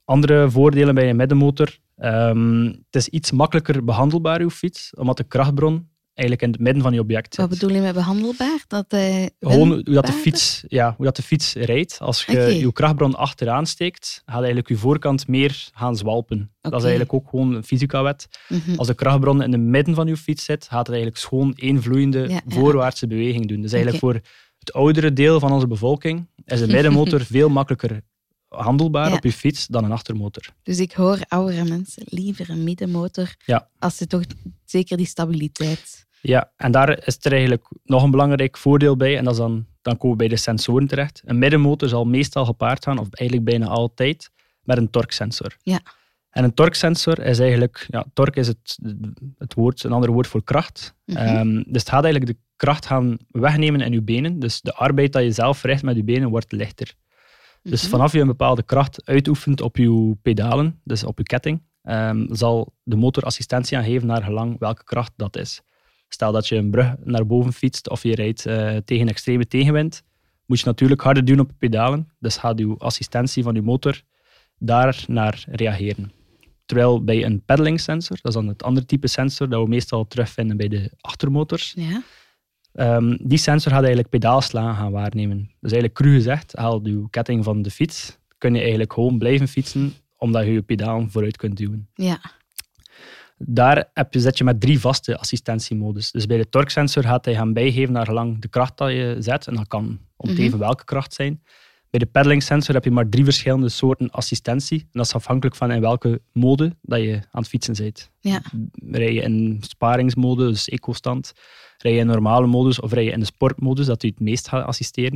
andere 0.05 0.51
voordelen 0.51 0.95
bij 0.95 1.11
een 1.11 1.17
middenmotor. 1.17 1.79
Ehm, 1.97 2.65
het 2.65 2.95
is 2.97 3.09
iets 3.09 3.33
makkelijker 3.33 3.85
behandelbaar, 3.85 4.41
uw 4.41 4.51
fiets, 4.51 4.95
omdat 4.95 5.17
de 5.17 5.25
krachtbron 5.25 5.91
eigenlijk 6.15 6.43
in 6.43 6.53
het 6.53 6.61
midden 6.61 6.83
van 6.83 6.93
je 6.93 7.01
object 7.01 7.35
zit. 7.35 7.49
Wat 7.49 7.59
bedoel 7.59 7.77
je 7.77 7.81
met 7.81 7.95
behandelbaar? 7.95 8.65
Dat 8.67 8.85
hij 8.89 9.31
Gewoon 9.41 9.69
hoe 9.69 9.83
dat, 9.83 10.07
de 10.07 10.13
fiets, 10.13 10.65
ja, 10.69 10.95
hoe 10.97 11.05
dat 11.05 11.17
de 11.17 11.23
fiets 11.23 11.55
rijdt. 11.55 11.99
Als 12.01 12.25
je 12.25 12.33
Oké. 12.33 12.45
je 12.45 12.73
krachtbron 12.73 13.15
achteraan 13.15 13.67
steekt, 13.67 14.23
gaat 14.25 14.37
eigenlijk 14.37 14.69
je 14.69 14.77
voorkant 14.77 15.29
meer 15.29 15.69
gaan 15.75 15.97
zwalpen. 15.97 16.53
Dat 16.61 16.73
is 16.73 16.81
eigenlijk 16.83 17.13
ook 17.13 17.29
gewoon 17.29 17.55
een 17.55 17.65
fysica-wet. 17.65 18.27
Mhm. 18.49 18.75
Als 18.77 18.87
de 18.87 18.95
krachtbron 18.95 19.43
in 19.43 19.53
het 19.53 19.61
midden 19.61 19.95
van 19.95 20.07
je 20.07 20.17
fiets 20.17 20.45
zit, 20.45 20.65
gaat 20.69 20.87
het 20.87 20.97
eigenlijk 20.97 21.19
gewoon 21.19 21.53
één 21.55 21.83
vloeiende 21.83 22.19
Ja, 22.19 22.29
ja. 22.29 22.41
voorwaartse 22.47 23.07
beweging 23.07 23.49
doen. 23.49 23.61
Dus 23.61 23.73
eigenlijk 23.73 24.05
voor 24.05 24.21
het 24.59 24.73
oudere 24.73 25.13
deel 25.13 25.41
van 25.41 25.53
onze 25.53 25.67
bevolking 25.67 26.29
is 26.45 26.61
een 26.61 26.71
middenmotor 26.71 27.21
veel 27.37 27.49
makkelijker 27.49 28.03
handelbaar 28.53 29.09
Ja. 29.09 29.15
op 29.15 29.25
je 29.25 29.33
fiets 29.33 29.67
dan 29.67 29.85
een 29.85 29.93
achtermotor. 29.93 30.43
Dus 30.63 30.79
ik 30.79 30.93
hoor 30.93 31.19
oudere 31.29 31.65
mensen 31.65 32.03
liever 32.07 32.51
een 32.51 32.65
middenmotor 32.65 33.35
Ja. 33.47 33.69
als 33.79 33.97
ze 33.97 34.07
toch 34.07 34.23
zeker 34.65 34.97
die 34.97 35.07
stabiliteit. 35.07 36.07
Ja, 36.21 36.53
en 36.57 36.73
daar 36.73 37.07
is 37.07 37.17
er 37.21 37.33
eigenlijk 37.33 37.65
nog 37.85 38.03
een 38.03 38.11
belangrijk 38.11 38.57
voordeel 38.59 38.97
bij. 38.97 39.17
En 39.19 39.25
dat 39.25 39.33
is 39.33 39.39
dan, 39.39 39.67
dan 39.83 39.97
komen 39.97 40.11
we 40.17 40.23
bij 40.23 40.29
de 40.29 40.41
sensoren 40.41 40.87
terecht. 40.87 41.23
Een 41.25 41.39
middenmotor 41.39 41.89
zal 41.89 42.05
meestal 42.05 42.45
gepaard 42.45 42.85
gaan, 42.85 42.99
of 42.99 43.07
eigenlijk 43.13 43.51
bijna 43.51 43.67
altijd, 43.67 44.31
met 44.63 44.77
een 44.77 44.91
torque-sensor. 44.91 45.57
Ja. 45.63 45.81
En 46.31 46.45
een 46.45 46.55
torque-sensor 46.55 47.19
is 47.21 47.39
eigenlijk... 47.39 47.87
Ja, 47.91 48.05
torque 48.15 48.41
is 48.41 48.47
het, 48.47 48.79
het 49.39 49.55
woord, 49.55 49.85
een 49.85 49.93
ander 49.93 50.11
woord 50.13 50.27
voor 50.27 50.45
kracht. 50.45 50.95
Mhm. 51.05 51.19
Ehm, 51.19 51.55
dus 51.55 51.81
het 51.83 51.89
gaat 51.89 52.05
eigenlijk 52.05 52.33
de 52.33 52.39
kracht 52.57 52.87
gaan 52.87 53.17
wegnemen 53.31 53.81
in 53.81 53.93
je 53.93 54.03
benen. 54.03 54.39
Dus 54.39 54.61
de 54.61 54.75
arbeid 54.75 55.13
dat 55.13 55.23
je 55.23 55.33
zelf 55.33 55.59
verricht 55.59 55.83
met 55.83 55.97
je 55.97 56.05
benen 56.05 56.29
wordt 56.31 56.53
lichter. 56.53 56.95
Dus 57.63 57.83
Mhm. 57.83 57.91
vanaf 57.91 58.13
je 58.13 58.21
een 58.21 58.27
bepaalde 58.27 58.63
kracht 58.63 59.05
uitoefent 59.05 59.61
op 59.61 59.77
je 59.77 60.17
pedalen, 60.23 60.81
dus 60.85 61.05
op 61.05 61.19
je 61.19 61.25
ketting, 61.25 61.63
ehm, 61.83 62.27
zal 62.35 62.73
de 62.83 62.97
motor 62.97 63.23
assistentie 63.23 63.77
aangeven 63.77 64.07
naar 64.07 64.23
gelang 64.23 64.59
welke 64.59 64.85
kracht 64.85 65.13
dat 65.17 65.37
is. 65.37 65.61
Stel 66.09 66.33
dat 66.33 66.49
je 66.49 66.57
een 66.57 66.71
brug 66.71 66.95
naar 67.05 67.27
boven 67.27 67.53
fietst 67.53 67.89
of 67.91 68.03
je 68.03 68.15
rijdt 68.15 68.47
eh, 68.47 68.77
tegen 68.77 69.09
extreme 69.09 69.47
tegenwind, 69.47 70.03
moet 70.47 70.61
je 70.61 70.67
natuurlijk 70.67 71.01
harder 71.01 71.25
doen 71.25 71.41
op 71.41 71.49
je 71.51 71.57
pedalen. 71.59 72.09
Dus 72.19 72.37
gaat 72.37 72.59
je 72.59 72.75
assistentie 72.79 73.43
van 73.43 73.55
je 73.55 73.63
motor 73.63 74.03
daar 74.59 75.05
naar 75.09 75.45
reageren. 75.49 76.13
Terwijl 76.67 77.05
bij 77.05 77.25
een 77.25 77.43
pedaling 77.45 77.81
sensor, 77.81 78.17
dat 78.23 78.27
is 78.35 78.35
dan 78.41 78.49
het 78.49 78.63
andere 78.63 78.87
type 78.87 79.07
sensor 79.09 79.49
dat 79.49 79.63
we 79.63 79.69
meestal 79.69 80.07
terugvinden 80.07 80.57
bij 80.57 80.69
de 80.69 80.91
achtermotors, 81.01 81.73
Ja. 81.77 82.03
Ehm, 82.73 83.17
die 83.21 83.39
sensor 83.39 83.71
gaat 83.73 83.81
eigenlijk 83.81 84.09
pedaalslagen 84.09 84.75
gaan 84.77 84.93
waarnemen. 84.93 85.39
Dus 85.39 85.73
eigenlijk 85.73 85.95
cru 85.95 86.13
gezegd, 86.15 86.57
haal 86.57 86.81
je 86.87 87.07
ketting 87.11 87.45
van 87.45 87.63
de 87.63 87.71
fiets, 87.71 88.19
kun 88.39 88.55
je 88.55 88.61
eigenlijk 88.61 88.93
gewoon 88.93 89.19
blijven 89.19 89.49
fietsen, 89.49 89.93
omdat 90.17 90.45
je 90.45 90.53
je 90.53 90.63
pedalen 90.63 91.11
vooruit 91.11 91.37
kunt 91.37 91.57
duwen. 91.57 91.89
Ja. 91.95 92.21
Daar 93.39 93.91
heb 93.95 94.13
je, 94.13 94.21
zet 94.21 94.39
je 94.39 94.45
met 94.45 94.61
drie 94.61 94.81
vaste 94.81 95.19
assistentiemodus. 95.19 96.11
Dus 96.11 96.27
bij 96.27 96.37
de 96.37 96.49
torque-sensor 96.49 97.03
gaat 97.03 97.25
hij 97.25 97.35
gaan 97.35 97.53
bijgeven 97.53 97.93
naar 97.93 98.07
gelang 98.07 98.41
de 98.41 98.49
kracht 98.49 98.79
dat 98.79 98.91
je 98.91 99.17
zet, 99.19 99.47
en 99.47 99.55
dat 99.55 99.67
kan 99.69 99.99
om 100.17 100.29
te 100.29 100.35
Mhm. 100.35 100.43
even 100.43 100.59
welke 100.59 100.85
kracht 100.85 101.15
zijn. 101.15 101.43
Bij 101.93 102.01
de 102.01 102.07
pedaling 102.07 102.43
sensor 102.43 102.75
heb 102.75 102.85
je 102.85 102.91
maar 102.91 103.09
drie 103.09 103.25
verschillende 103.25 103.69
soorten 103.69 104.11
assistentie. 104.11 104.79
En 104.81 104.89
dat 104.93 105.07
is 105.07 105.15
afhankelijk 105.15 105.57
van 105.57 105.71
in 105.73 105.81
welke 105.81 106.21
mode 106.33 106.77
dat 106.83 107.01
je 107.01 107.15
aan 107.15 107.41
het 107.41 107.49
fietsen 107.49 107.75
bent. 107.77 108.11
Ja. 108.21 108.43
Rij 108.91 109.13
je 109.13 109.21
in 109.21 109.59
sparingsmode, 109.61 110.49
dus 110.49 110.69
eco-stand, 110.69 111.33
rij 111.79 111.93
je 111.93 111.99
in 111.99 112.07
normale 112.07 112.47
modus 112.47 112.81
of 112.81 112.93
rij 112.93 113.05
je 113.05 113.11
in 113.11 113.21
de 113.21 113.27
sportmodus, 113.27 113.87
dat 113.87 114.03
u 114.03 114.09
het 114.09 114.21
meest 114.21 114.49
gaat 114.49 114.67
assisteren. 114.67 115.11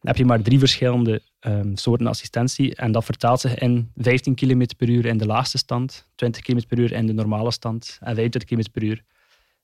Dan 0.00 0.10
heb 0.10 0.16
je 0.16 0.24
maar 0.24 0.42
drie 0.42 0.58
verschillende 0.58 1.22
ehm, 1.40 1.74
soorten 1.76 2.06
assistentie 2.06 2.74
en 2.74 2.92
dat 2.92 3.04
vertaalt 3.04 3.40
zich 3.40 3.54
in 3.54 3.90
15 3.96 4.34
km 4.34 4.66
per 4.76 4.88
uur 4.88 5.06
in 5.06 5.18
de 5.18 5.26
laagste 5.26 5.58
stand, 5.58 6.06
20 6.14 6.42
km 6.42 6.60
per 6.68 6.78
uur 6.78 6.92
in 6.92 7.06
de 7.06 7.12
normale 7.12 7.50
stand 7.50 7.98
en 8.00 8.14
25 8.14 8.44
km 8.44 8.70
per 8.72 8.82
uur 8.82 9.02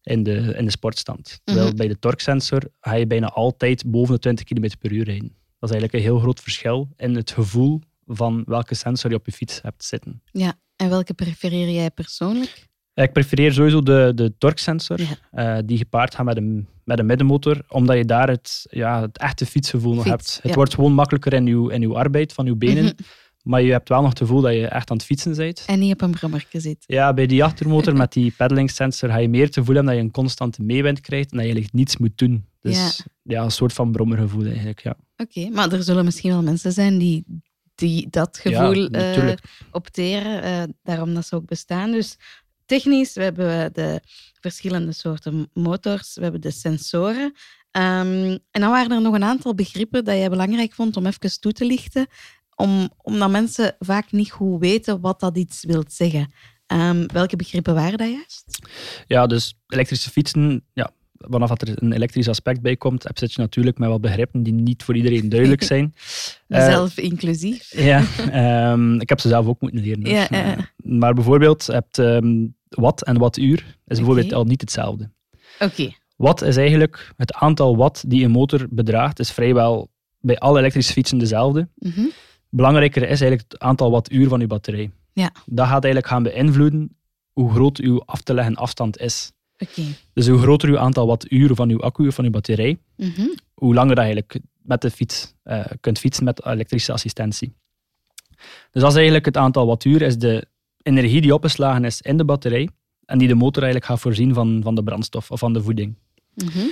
in 0.03 0.23
de, 0.23 0.55
in 0.57 0.65
de 0.65 0.71
sportstand. 0.71 1.41
Terwijl 1.45 1.67
Mhm. 1.67 1.77
bij 1.77 1.89
de 1.89 1.99
torque-sensor 1.99 2.63
ga 2.81 2.95
je 2.95 3.07
bijna 3.07 3.27
altijd 3.29 3.85
boven 3.87 4.15
de 4.15 4.21
20 4.21 4.45
km 4.45 4.69
per 4.79 4.93
uur 4.93 5.05
rijden. 5.05 5.35
Dat 5.59 5.71
is 5.71 5.77
eigenlijk 5.77 5.93
een 5.93 6.11
heel 6.13 6.19
groot 6.21 6.41
verschil 6.41 6.89
in 6.97 7.15
het 7.15 7.31
gevoel 7.31 7.81
van 8.07 8.43
welke 8.47 8.75
sensor 8.75 9.11
je 9.11 9.17
op 9.17 9.27
je 9.27 9.33
fiets 9.33 9.63
hebt 9.63 9.85
zitten. 9.85 10.23
ja. 10.33 10.55
En 10.77 10.89
welke 10.89 11.15
prefereer 11.15 11.71
jij 11.71 11.91
persoonlijk? 11.91 12.67
Ik 12.95 13.13
prefereer 13.13 13.53
sowieso 13.53 13.83
de, 13.83 14.13
de 14.15 14.35
torque-sensor, 14.39 15.01
Ja. 15.01 15.57
eh, 15.57 15.63
die 15.67 15.79
gepaard 15.79 16.15
gaat 16.15 16.25
met 16.25 16.37
een, 16.37 16.67
met 16.85 16.99
een 16.99 17.07
middenmotor, 17.07 17.61
omdat 17.69 17.97
je 17.97 18.05
daar 18.05 18.29
het, 18.29 18.67
ja, 18.71 19.01
het 19.01 19.19
echte 19.19 19.47
fietsgevoel 19.47 19.95
nog 19.95 20.05
hebt. 20.05 20.35
Het 20.35 20.51
ja. 20.51 20.55
wordt 20.55 20.75
gewoon 20.75 20.93
makkelijker 20.93 21.33
in 21.33 21.47
je, 21.47 21.73
in 21.73 21.83
uw 21.83 21.97
arbeid 21.97 22.33
van 22.33 22.45
je 22.47 22.57
benen, 22.57 22.85
Mhm. 22.85 22.93
maar 23.43 23.63
je 23.63 23.73
hebt 23.73 23.89
wel 23.89 24.01
nog 24.01 24.09
het 24.09 24.19
gevoel 24.19 24.41
dat 24.41 24.53
je 24.53 24.67
echt 24.67 24.91
aan 24.91 24.97
het 24.97 25.07
fietsen 25.07 25.37
bent. 25.37 25.65
En 25.67 25.79
niet 25.79 25.93
op 25.93 26.01
een 26.01 26.11
brommerke 26.11 26.61
zit. 26.61 26.85
Ja, 26.87 27.15
bij 27.15 27.27
die 27.27 27.45
achtermotor 27.45 27.97
met 28.03 28.13
die 28.13 28.31
pedaling 28.37 28.71
sensor 28.71 29.09
ga 29.09 29.17
je 29.17 29.29
meer 29.29 29.45
het 29.45 29.55
gevoel 29.55 29.75
hebben 29.75 29.93
dat 29.93 30.01
je 30.03 30.07
een 30.09 30.13
constante 30.15 30.63
meewind 30.63 31.01
krijgt 31.01 31.31
en 31.31 31.37
dat 31.37 31.47
je 31.47 31.53
eigenlijk 31.53 31.75
niets 31.75 31.97
moet 31.97 32.19
doen. 32.19 32.45
Dus 32.71 33.03
ja, 33.23 33.43
een 33.43 33.51
soort 33.51 33.73
van 33.73 33.93
brommergevoel 33.93 34.45
eigenlijk, 34.45 34.83
ja. 34.83 34.97
Oké, 35.17 35.49
maar 35.49 35.73
er 35.73 35.83
zullen 35.83 36.05
misschien 36.05 36.31
wel 36.31 36.43
mensen 36.43 36.73
zijn 36.73 36.99
die, 36.99 37.25
die 37.75 38.07
dat 38.11 38.39
gevoel 38.39 38.87
eh, 38.87 39.33
opteren, 39.73 40.43
eh, 40.43 40.63
daarom 40.83 41.15
dat 41.15 41.27
ze 41.27 41.35
ook 41.35 41.47
bestaan. 41.47 41.91
Dus 41.91 42.17
technisch, 42.67 43.15
we 43.15 43.23
hebben 43.23 43.73
de 43.73 44.01
verschillende 44.41 44.93
soorten 44.93 45.51
motors, 45.53 46.15
we 46.15 46.23
hebben 46.23 46.41
de 46.41 46.51
sensoren. 46.51 47.33
Ehm, 47.71 48.39
en 48.51 48.61
dan 48.61 48.71
waren 48.71 48.91
er 48.91 49.03
nog 49.03 49.15
een 49.15 49.25
aantal 49.25 49.55
begrippen 49.55 50.05
dat 50.05 50.17
jij 50.17 50.31
belangrijk 50.31 50.73
vond 50.73 50.97
om 50.97 51.07
even 51.07 51.41
toe 51.41 51.53
te 51.53 51.65
lichten, 51.65 52.07
om, 52.55 52.91
omdat 52.97 53.31
mensen 53.31 53.77
vaak 53.79 54.13
niet 54.13 54.31
goed 54.31 54.61
weten 54.61 55.01
wat 55.01 55.21
dat 55.21 55.37
iets 55.37 55.65
wil 55.65 55.85
zeggen. 55.89 56.33
Ehm, 56.67 57.07
welke 57.07 57.37
begrippen 57.37 57.75
waren 57.75 57.99
dat 57.99 58.11
juist? 58.11 58.59
Ja, 59.07 59.27
dus 59.27 59.55
elektrische 59.67 60.11
fietsen, 60.11 60.65
ja, 60.73 60.91
vanaf 61.19 61.49
dat 61.49 61.63
er 61.63 61.83
een 61.83 61.93
elektrisch 61.93 62.29
aspect 62.29 62.61
bij 62.63 62.77
komt, 62.77 63.03
heb 63.03 63.19
zit 63.19 63.33
je 63.33 63.41
natuurlijk 63.41 63.79
met 63.79 63.89
wat 63.89 64.01
begrippen 64.01 64.43
die 64.43 64.53
niet 64.53 64.83
voor 64.83 64.97
iedereen 64.97 65.29
duidelijk 65.29 65.63
zijn. 65.73 65.95
Eh, 66.49 66.65
Zelf 66.65 66.97
inclusief. 66.99 67.73
Ja, 67.91 68.05
ehm, 68.31 69.01
ik 69.01 69.09
heb 69.09 69.21
ze 69.21 69.29
zelf 69.29 69.47
ook 69.47 69.61
moeten 69.61 69.81
leren. 69.81 70.01
dus, 70.01 70.13
Ja, 70.13 70.27
ja. 70.31 70.57
eh, 70.57 70.63
maar 70.77 71.15
bijvoorbeeld, 71.15 71.67
hebt 71.67 71.99
ehm, 71.99 72.47
watt 72.69 73.05
en 73.05 73.19
wattuur 73.19 73.77
is 73.87 73.97
bijvoorbeeld 73.97 74.33
al 74.33 74.45
niet 74.45 74.61
hetzelfde. 74.61 75.11
Oké, 75.59 75.91
Watt 76.17 76.43
is 76.43 76.57
eigenlijk 76.57 77.13
het 77.17 77.35
aantal 77.35 77.77
watt 77.77 78.11
die 78.11 78.25
een 78.25 78.31
motor 78.31 78.67
bedraagt, 78.71 79.19
is 79.19 79.31
vrijwel 79.31 79.91
bij 80.21 80.39
alle 80.39 80.59
elektrische 80.59 80.93
fietsen 80.93 81.19
dezelfde. 81.19 81.69
mhm, 81.79 82.07
Belangrijker 82.51 83.03
is 83.03 83.09
eigenlijk 83.21 83.43
het 83.53 83.59
aantal 83.61 83.91
wattuur 83.91 84.29
van 84.29 84.41
je 84.41 84.47
batterij. 84.47 84.91
Ja. 85.13 85.31
Dat 85.47 85.67
gaat 85.67 85.85
eigenlijk 85.85 86.07
gaan 86.07 86.23
beïnvloeden 86.23 86.97
hoe 87.33 87.51
groot 87.53 87.79
uw 87.79 88.03
af 88.05 88.21
te 88.21 88.35
leggen 88.35 88.55
afstand 88.55 88.99
is. 88.99 89.33
Dus 90.13 90.29
hoe 90.29 90.39
groter 90.39 90.69
uw 90.69 90.79
aantal 90.79 91.07
wattuur 91.07 91.55
van 91.55 91.71
uw 91.71 91.81
accu 91.81 92.07
of 92.07 92.15
van 92.15 92.25
uw 92.25 92.31
batterij, 92.31 92.79
mhm. 92.97 93.27
hoe 93.55 93.75
langer 93.75 93.95
dat 93.95 94.05
je 94.05 94.13
eigenlijk 94.13 94.41
met 94.63 94.81
de 94.81 94.91
fiets 94.91 95.35
eh, 95.43 95.65
kunt 95.81 95.99
fietsen 95.99 96.25
met 96.25 96.47
elektrische 96.47 96.93
assistentie. 96.93 97.55
Dus 98.71 98.83
dat 98.83 98.91
is 98.91 98.97
eigenlijk 98.97 99.25
het 99.25 99.37
aantal 99.37 99.67
wattuur, 99.67 100.03
is 100.03 100.19
de 100.19 100.47
energie 100.83 101.21
die 101.21 101.35
opgeslagen 101.35 101.85
is 101.85 102.01
in 102.01 102.17
de 102.17 102.25
batterij 102.25 102.69
en 103.05 103.19
die 103.19 103.29
de 103.29 103.35
motor 103.35 103.63
eigenlijk 103.63 103.93
gaat 103.93 104.01
voorzien 104.01 104.35
van, 104.35 104.61
van 104.63 104.75
de 104.75 104.83
brandstof 104.83 105.31
of 105.31 105.39
van 105.39 105.53
de 105.53 105.63
voeding. 105.63 105.95
Mhm. 106.35 106.67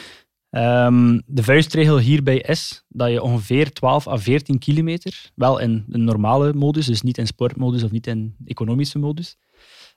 Ehm, 0.51 1.21
de 1.27 1.43
vuistregel 1.43 1.99
hierbij 1.99 2.39
is 2.39 2.85
dat 2.89 3.11
je 3.11 3.23
ongeveer 3.23 3.73
12 3.73 4.07
à 4.09 4.17
14 4.17 4.59
kilometer, 4.59 5.31
wel 5.35 5.59
in 5.59 5.85
een 5.89 6.05
normale 6.05 6.53
modus, 6.53 6.87
dus 6.87 7.03
niet 7.03 7.19
in 7.19 7.27
sportmodus 7.27 7.83
of 7.83 7.91
niet 7.91 8.07
in 8.07 8.35
economische 8.45 8.99
modus, 8.99 9.37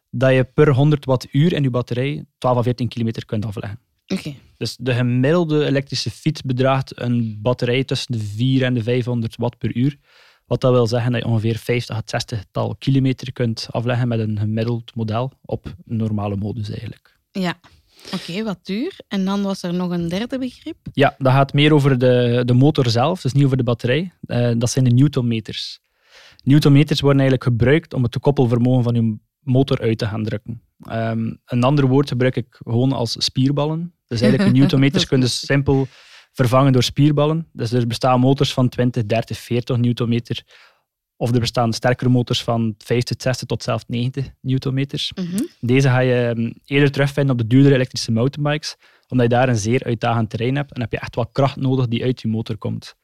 dat 0.09 0.33
je 0.33 0.43
per 0.43 0.73
100 0.73 1.05
wattuur 1.05 1.53
in 1.53 1.63
je 1.63 1.69
batterij 1.69 2.25
12 2.37 2.57
à 2.57 2.61
14 2.61 2.87
kilometer 2.87 3.25
kunt 3.25 3.45
afleggen. 3.45 3.79
Oké. 4.07 4.35
Dus 4.57 4.75
de 4.79 4.93
gemiddelde 4.93 5.65
elektrische 5.65 6.11
fiets 6.11 6.41
bedraagt 6.41 6.99
een 6.99 7.39
batterij 7.41 7.83
tussen 7.83 8.11
de 8.11 8.19
4 8.19 8.63
en 8.63 8.73
de 8.73 8.83
500 8.83 9.35
watt 9.35 9.57
per 9.57 9.75
uur. 9.75 9.97
Wat 10.45 10.61
dat 10.61 10.71
wil 10.71 10.87
zeggen 10.87 11.11
dat 11.11 11.21
je 11.21 11.27
ongeveer 11.27 11.57
50 11.57 11.95
à 11.95 12.01
60 12.05 12.43
tal 12.51 12.75
kilometer 12.75 13.33
kunt 13.33 13.67
afleggen 13.71 14.07
met 14.07 14.19
een 14.19 14.39
gemiddeld 14.39 14.95
model 14.95 15.31
op 15.45 15.75
normale 15.85 16.35
modus 16.35 16.69
eigenlijk. 16.69 17.19
Ja. 17.31 17.59
Oké, 18.13 18.43
wat 18.43 18.59
duur. 18.65 18.99
En 19.07 19.25
dan 19.25 19.41
was 19.41 19.63
er 19.63 19.73
nog 19.73 19.91
een 19.91 20.07
derde 20.07 20.39
begrip. 20.39 20.77
Ja, 20.93 21.15
dat 21.17 21.33
gaat 21.33 21.53
meer 21.53 21.73
over 21.73 21.97
de, 21.97 22.41
de 22.45 22.53
motor 22.53 22.89
zelf, 22.89 23.21
dus 23.21 23.33
niet 23.33 23.45
over 23.45 23.57
de 23.57 23.63
batterij. 23.63 24.11
Eh, 24.21 24.51
dat 24.57 24.69
zijn 24.69 24.85
de 24.85 24.91
newtonmeters. 24.91 25.79
Newtonmeters 26.43 26.99
worden 26.99 27.21
eigenlijk 27.21 27.49
gebruikt 27.49 27.93
om 27.93 28.03
het 28.03 28.19
koppelvermogen 28.19 28.83
van 28.83 28.95
je 28.95 29.17
motor 29.47 29.81
uit 29.81 29.97
te 29.97 30.05
gaan 30.05 30.23
drukken. 30.23 30.61
Ehm, 30.79 31.33
een 31.45 31.63
ander 31.63 31.87
woord 31.87 32.07
gebruik 32.07 32.35
ik 32.35 32.59
gewoon 32.65 32.91
als 32.91 33.15
spierballen. 33.19 33.91
Dus 34.07 34.21
eigenlijk 34.21 34.53
newtonmeters 34.53 35.05
kun 35.05 35.19
je 35.19 35.27
simpel 35.27 35.87
vervangen 36.31 36.73
door 36.73 36.83
spierballen. 36.83 37.47
Dus 37.53 37.71
er 37.71 37.87
bestaan 37.87 38.19
motors 38.19 38.53
van 38.53 38.69
20, 38.69 39.05
30, 39.05 39.37
40 39.37 39.77
newtonmeter. 39.77 40.43
Of 41.15 41.33
er 41.33 41.39
bestaan 41.39 41.73
sterkere 41.73 42.09
motors 42.09 42.43
van 42.43 42.75
50, 42.77 43.21
60 43.21 43.47
tot 43.47 43.63
zelfs 43.63 43.83
90 43.87 44.29
newtonmeters. 44.41 45.11
Mhm. 45.15 45.41
Deze 45.59 45.89
ga 45.89 45.99
je 45.99 46.33
ehm, 46.35 46.51
eerder 46.65 46.91
terugvinden 46.91 47.31
op 47.31 47.41
de 47.41 47.47
duurdere 47.47 47.75
elektrische 47.75 48.11
mountainbikes, 48.11 48.75
omdat 49.07 49.29
je 49.29 49.35
daar 49.37 49.49
een 49.49 49.57
zeer 49.57 49.83
uitdagend 49.83 50.29
terrein 50.29 50.55
hebt 50.55 50.73
en 50.73 50.81
heb 50.81 50.91
je 50.91 50.99
echt 50.99 51.15
wat 51.15 51.29
kracht 51.31 51.55
nodig 51.55 51.87
die 51.87 52.03
uit 52.03 52.21
je 52.21 52.27
motor 52.27 52.57
komt. 52.57 52.95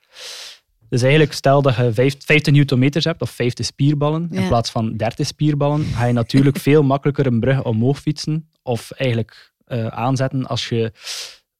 Dus 0.94 1.02
eigenlijk, 1.02 1.34
stel 1.34 1.62
dat 1.62 1.76
je 1.76 1.94
vijf- 1.94 2.26
50 2.26 2.54
newtonmeters 2.54 3.06
hebt 3.06 3.22
of 3.22 3.30
50 3.30 3.66
spierballen 3.66 4.28
Ja. 4.32 4.42
in 4.42 4.48
plaats 4.48 4.72
van 4.72 4.98
30 4.98 5.28
spierballen, 5.28 5.84
ga 5.84 6.06
je 6.06 6.14
natuurlijk 6.14 6.58
veel 6.68 6.84
makkelijker 6.84 7.26
een 7.26 7.40
brug 7.40 7.64
omhoog 7.64 8.00
fietsen 8.00 8.50
of 8.64 8.92
eigenlijk 8.92 9.54
eh, 9.66 9.88
aanzetten 9.88 10.46
als 10.48 10.70
je 10.70 10.92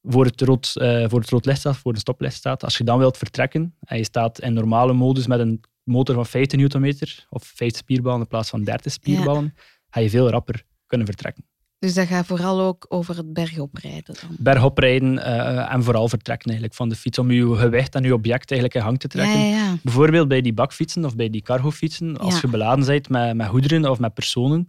voor 0.02 0.24
het, 0.24 0.40
rood, 0.40 0.72
eh, 0.76 1.04
voor 1.08 1.20
het 1.20 1.30
rood 1.30 1.44
licht 1.44 1.58
staat, 1.58 1.76
voor 1.76 1.92
de 1.92 1.98
stoplicht 1.98 2.34
staat. 2.34 2.64
Als 2.64 2.78
je 2.78 2.84
dan 2.84 2.98
wilt 2.98 3.16
vertrekken 3.16 3.74
en 3.80 3.96
je 3.96 4.04
staat 4.04 4.40
in 4.40 4.52
normale 4.52 4.92
modus 4.92 5.26
met 5.26 5.40
een 5.40 5.60
motor 5.82 6.14
van 6.14 6.26
50 6.26 6.58
newtonmeter 6.58 7.26
of 7.28 7.44
50 7.54 7.80
spierballen 7.80 8.20
in 8.20 8.26
plaats 8.26 8.50
van 8.50 8.64
30 8.64 8.92
spierballen, 8.92 9.54
ga 9.90 10.00
je 10.00 10.10
veel 10.10 10.30
rapper 10.30 10.62
kunnen 10.86 11.06
vertrekken. 11.06 11.44
Dus 11.78 11.94
dat 11.94 12.06
gaat 12.06 12.26
vooral 12.26 12.60
ook 12.60 12.86
over 12.88 13.16
het 13.16 13.32
bergoprijden 13.32 14.14
dan. 14.20 14.36
Bergop 14.38 14.78
rijden 14.78 15.18
eh, 15.18 15.72
en 15.74 15.82
vooral 15.82 16.08
vertrekken 16.08 16.46
eigenlijk 16.48 16.78
van 16.78 16.88
de 16.88 16.96
fiets 16.96 17.18
om 17.18 17.30
je 17.30 17.56
gewicht 17.56 17.94
en 17.94 18.02
je 18.02 18.14
object 18.14 18.50
eigenlijk 18.50 18.74
in 18.80 18.82
gang 18.86 18.98
te 19.00 19.08
trekken. 19.08 19.38
ja, 19.40 19.46
ja. 19.56 19.76
Bijvoorbeeld 19.82 20.28
bij 20.28 20.40
die 20.40 20.52
bakfietsen 20.54 21.04
of 21.04 21.16
bij 21.16 21.30
die 21.30 21.42
cargofietsen, 21.42 22.16
als 22.18 22.34
Ja. 22.34 22.40
je 22.42 22.48
beladen 22.48 22.86
bent 22.86 23.08
met, 23.08 23.34
met 23.36 23.46
goederen 23.46 23.90
of 23.90 23.98
met 23.98 24.14
personen, 24.14 24.68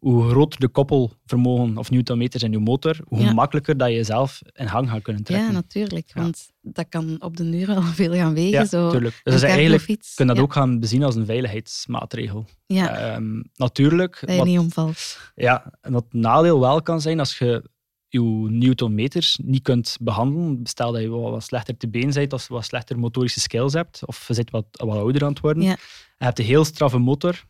hoe 0.00 0.28
groter 0.28 0.60
de 0.60 0.68
koppelvermogen 0.68 1.76
of 1.76 1.90
newtonmeters 1.90 2.42
in 2.42 2.50
je 2.50 2.58
motor, 2.58 2.96
hoe 3.06 3.20
Ja. 3.20 3.32
makkelijker 3.32 3.76
dat 3.76 3.90
je 3.92 4.04
zelf 4.04 4.40
in 4.52 4.68
gang 4.68 4.88
gaat 4.90 5.02
kunnen 5.02 5.22
trekken. 5.22 5.46
Ja, 5.46 5.52
natuurlijk. 5.52 6.10
Ja. 6.14 6.20
Want 6.22 6.48
dat 6.60 6.86
kan 6.88 7.16
op 7.22 7.36
de 7.36 7.50
duur 7.50 7.66
wel 7.66 7.82
veel 8.02 8.12
gaan 8.12 8.34
wegen. 8.34 8.50
Ja, 8.50 8.64
zo 8.64 8.90
tuurlijk. 8.90 9.14
een 9.14 9.20
Dus 9.24 9.32
dat 9.32 9.34
is 9.34 9.42
eigenlijk, 9.42 9.70
cargofiets. 9.80 10.16
je 10.16 10.24
dat 10.24 10.38
ook 10.38 10.52
gaan 10.52 10.80
bezien 10.80 11.02
als 11.04 11.14
een 11.14 11.26
veiligheidsmaatregel. 11.26 12.46
Ja, 12.66 12.96
Ehm, 13.14 13.42
natuurlijk, 13.54 14.18
dat 14.20 14.30
je 14.30 14.36
wat, 14.36 14.46
niet 14.46 14.58
omvalt. 14.58 15.18
ja, 15.34 15.72
wat 15.80 16.04
nadeel 16.12 16.60
wel 16.60 16.82
kan 16.82 17.00
zijn 17.00 17.18
als 17.18 17.38
je 17.38 17.62
je 18.10 18.20
newtonmeters 18.50 19.38
niet 19.42 19.62
kunt 19.62 19.96
behandelen. 20.00 20.60
Stel 20.62 20.92
dat 20.92 21.00
je 21.02 21.08
wat, 21.08 21.30
wat 21.30 21.42
slechter 21.44 21.76
te 21.76 21.88
been 21.88 22.10
bent 22.12 22.32
of 22.32 22.48
wat 22.48 22.64
slechter 22.64 22.98
motorische 22.98 23.40
skills 23.40 23.72
hebt, 23.72 24.06
of 24.06 24.28
je 24.28 24.34
bent 24.34 24.50
wat, 24.50 24.64
wat 24.70 24.96
ouder 24.96 25.22
aan 25.22 25.28
het 25.28 25.40
worden. 25.40 25.62
Ja. 25.62 25.70
En 25.70 25.76
je 26.18 26.24
hebt 26.24 26.38
een 26.38 26.44
heel 26.44 26.64
straffe 26.64 26.98
motor, 26.98 27.44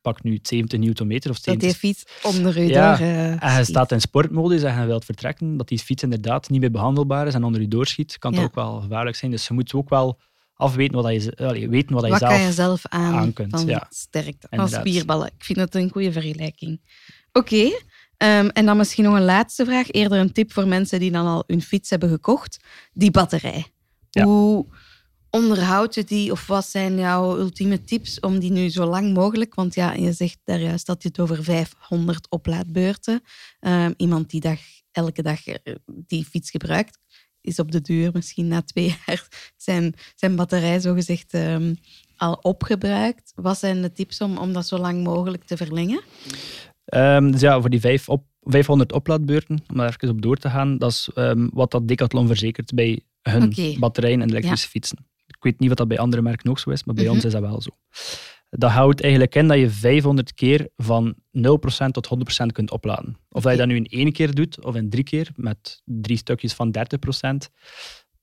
pak 0.00 0.22
nu 0.22 0.38
70 0.42 0.78
newtonmeter 0.78 1.30
of 1.30 1.36
Dat 1.36 1.44
70 1.44 1.68
die 1.70 1.78
fiets 1.78 2.04
onder 2.22 2.58
u 2.58 2.62
Ja, 2.62 2.96
door 2.96 3.06
eh, 3.06 3.26
en 3.26 3.32
je 3.32 3.48
schiet. 3.52 3.66
staat 3.66 3.92
in 3.92 4.00
sportmodus 4.00 4.62
en 4.62 4.80
je 4.80 4.86
wilt 4.86 5.04
vertrekken, 5.04 5.56
dat 5.56 5.68
die 5.68 5.78
fiets 5.78 6.02
inderdaad 6.02 6.48
niet 6.50 6.60
meer 6.60 6.70
behandelbaar 6.70 7.26
is 7.26 7.34
en 7.34 7.44
onder 7.44 7.60
je 7.60 7.68
doorschiet, 7.68 8.18
kan 8.18 8.30
dat 8.32 8.40
Ja. 8.40 8.46
ook 8.46 8.54
wel 8.54 8.80
gevaarlijk 8.80 9.16
zijn. 9.16 9.30
Dus 9.30 9.46
je 9.46 9.54
moet 9.54 9.74
ook 9.74 9.88
wel 9.88 10.20
afweten 10.54 11.02
wat 11.02 11.22
je, 11.24 11.36
allee, 11.36 11.68
weten 11.68 11.94
wat 11.94 12.06
je 12.06 12.16
zelf... 12.16 12.30
kan 12.32 12.40
je 12.40 12.52
zelf 12.52 12.86
aan, 12.86 13.14
aan 13.14 13.32
kunt, 13.32 13.50
van 13.50 13.66
ja. 13.66 13.86
sterkte, 13.90 14.46
van 14.50 14.68
spierballen? 14.68 15.26
Ik 15.26 15.44
vind 15.44 15.58
het 15.58 15.74
een 15.74 15.90
goede 15.90 16.12
vergelijking. 16.12 16.80
Oké, 17.32 17.70
ehm, 18.16 18.48
en 18.48 18.66
dan 18.66 18.76
misschien 18.76 19.04
nog 19.04 19.14
een 19.14 19.24
laatste 19.24 19.64
vraag. 19.64 19.90
Eerder 19.90 20.18
een 20.18 20.32
tip 20.32 20.52
voor 20.52 20.66
mensen 20.68 21.00
die 21.00 21.10
dan 21.10 21.26
al 21.26 21.44
hun 21.46 21.62
fiets 21.62 21.90
hebben 21.90 22.08
gekocht. 22.08 22.64
Die 22.92 23.10
batterij. 23.10 23.66
Ja. 24.10 24.24
Hoe 24.24 24.66
onderhoud 25.30 25.94
je 25.94 26.04
die 26.04 26.32
of 26.32 26.46
wat 26.46 26.66
zijn 26.66 26.98
jouw 26.98 27.38
ultieme 27.38 27.84
tips 27.84 28.20
om 28.20 28.38
die 28.38 28.50
nu 28.50 28.68
zo 28.68 28.84
lang 28.84 29.14
mogelijk, 29.14 29.54
want 29.54 29.74
ja, 29.74 29.92
je 29.92 30.12
zegt 30.12 30.38
daar 30.44 30.60
juist 30.60 30.86
dat 30.86 31.02
je 31.02 31.08
het 31.08 31.20
over 31.20 31.44
500 31.44 32.30
oplaadbeurten. 32.30 33.22
Ehm, 33.60 33.92
iemand 33.96 34.30
die 34.30 34.40
dag, 34.40 34.58
elke 34.92 35.22
dag 35.22 35.46
eh, 35.46 35.74
die 35.86 36.24
fiets 36.24 36.50
gebruikt, 36.50 36.98
is 37.40 37.58
op 37.58 37.72
de 37.72 37.80
duur 37.80 38.10
misschien 38.12 38.48
na 38.48 38.62
twee 38.62 38.96
jaar 39.06 39.52
zijn, 39.56 39.94
zijn 40.14 40.36
batterij 40.36 40.80
zogezegd 40.80 41.34
ehm, 41.34 41.74
al 42.16 42.32
opgebruikt. 42.32 43.32
Wat 43.34 43.58
zijn 43.58 43.82
de 43.82 43.92
tips 43.92 44.20
om, 44.20 44.38
om 44.38 44.52
dat 44.52 44.66
zo 44.66 44.78
lang 44.78 45.04
mogelijk 45.04 45.44
te 45.44 45.56
verlengen? 45.56 46.02
Ehm, 46.84 47.30
dus 47.30 47.40
ja, 47.40 47.60
voor 47.60 47.70
die 47.70 47.80
vijf 47.80 48.08
op, 48.08 48.24
500 48.40 48.92
oplaadbeurten, 48.92 49.62
om 49.68 49.76
daar 49.76 49.88
even 49.88 50.08
op 50.08 50.22
door 50.22 50.36
te 50.36 50.50
gaan, 50.50 50.78
dat 50.78 50.90
is 50.90 51.08
wat 51.52 51.70
dat 51.70 51.88
Decathlon 51.88 52.26
verzekert 52.26 52.74
bij 52.74 53.00
hun 53.22 53.76
batterijen 53.78 54.22
en 54.22 54.28
elektrische 54.28 54.68
fietsen. 54.68 55.09
Ik 55.40 55.46
weet 55.46 55.58
niet 55.60 55.68
wat 55.68 55.78
dat 55.78 55.88
bij 55.88 55.98
andere 55.98 56.22
merken 56.22 56.50
ook 56.50 56.58
zo 56.58 56.70
is, 56.70 56.84
maar 56.84 56.94
bij 56.94 57.04
Mhm. 57.04 57.14
ons 57.14 57.24
is 57.24 57.32
dat 57.32 57.40
wel 57.40 57.60
zo. 57.62 57.70
Dat 58.50 58.70
houdt 58.70 59.00
eigenlijk 59.02 59.34
in 59.34 59.48
dat 59.48 59.58
je 59.58 59.70
500 59.70 60.34
keer 60.34 60.68
van 60.76 61.14
0% 61.30 61.92
tot 61.92 62.06
100% 62.06 62.52
kunt 62.52 62.70
opladen. 62.70 63.16
Of 63.30 63.42
dat 63.42 63.52
je 63.52 63.58
dat 63.58 63.66
nu 63.66 63.76
in 63.76 63.84
één 63.84 64.12
keer 64.12 64.34
doet 64.34 64.64
of 64.64 64.74
in 64.74 64.90
drie 64.90 65.04
keer, 65.04 65.30
met 65.34 65.82
drie 65.84 66.16
stukjes 66.16 66.52
van 66.52 66.70
30%, 66.70 67.50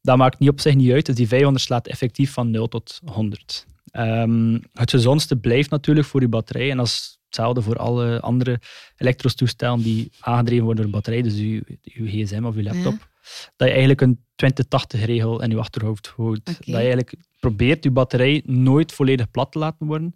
dat 0.01 0.17
maakt 0.17 0.39
niet 0.39 0.49
op 0.49 0.59
zich 0.59 0.75
niet 0.75 0.91
uit. 0.91 1.05
Dus 1.05 1.15
die 1.15 1.27
500 1.27 1.63
slaat 1.65 1.87
effectief 1.87 2.31
van 2.33 2.51
0 2.51 2.67
tot 2.67 2.99
100. 3.05 3.65
Ehm, 3.91 4.59
het 4.73 4.89
gezondste 4.89 5.35
blijft 5.37 5.69
natuurlijk 5.69 6.07
voor 6.07 6.21
je 6.21 6.27
batterij. 6.27 6.71
En 6.71 6.77
dat 6.77 6.85
is 6.85 7.19
hetzelfde 7.25 7.61
voor 7.61 7.75
alle 7.77 8.19
andere 8.21 8.59
elektrostoestellen 8.97 9.81
die 9.81 10.11
aangedreven 10.19 10.65
worden 10.65 10.83
door 10.83 10.91
batterij, 10.93 11.21
dus 11.21 11.35
uw, 11.35 11.61
uw 11.83 12.05
gsm 12.07 12.43
of 12.45 12.55
uw 12.55 12.63
laptop. 12.63 13.07
Dat 13.55 13.67
je 13.67 13.73
eigenlijk 13.73 14.01
een 14.01 14.19
20-80-regel 14.45 15.41
in 15.41 15.49
je 15.49 15.57
achterhoofd 15.57 16.07
houdt. 16.07 16.45
Dat 16.45 16.57
je 16.59 16.75
eigenlijk 16.75 17.15
probeert 17.39 17.83
je 17.83 17.91
batterij 17.91 18.43
nooit 18.45 18.91
volledig 18.91 19.31
plat 19.31 19.51
te 19.51 19.59
laten 19.59 19.87
worden. 19.87 20.15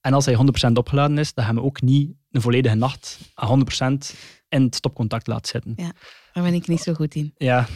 En 0.00 0.12
als 0.12 0.26
hij 0.26 0.36
100% 0.68 0.72
opgeladen 0.72 1.18
is, 1.18 1.34
dan 1.34 1.44
gaan 1.44 1.54
we 1.54 1.62
ook 1.62 1.82
niet 1.82 2.12
een 2.30 2.40
volledige 2.40 2.74
nacht 2.74 3.18
100% 3.20 4.16
in 4.48 4.62
het 4.62 4.74
stopcontact 4.74 5.26
laten 5.26 5.48
zitten. 5.48 5.72
Ja, 5.76 5.92
daar 6.32 6.44
ben 6.44 6.54
ik 6.54 6.66
niet 6.66 6.80
zo 6.80 6.94
goed 6.94 7.14
in. 7.14 7.34
Ja, 7.36 7.66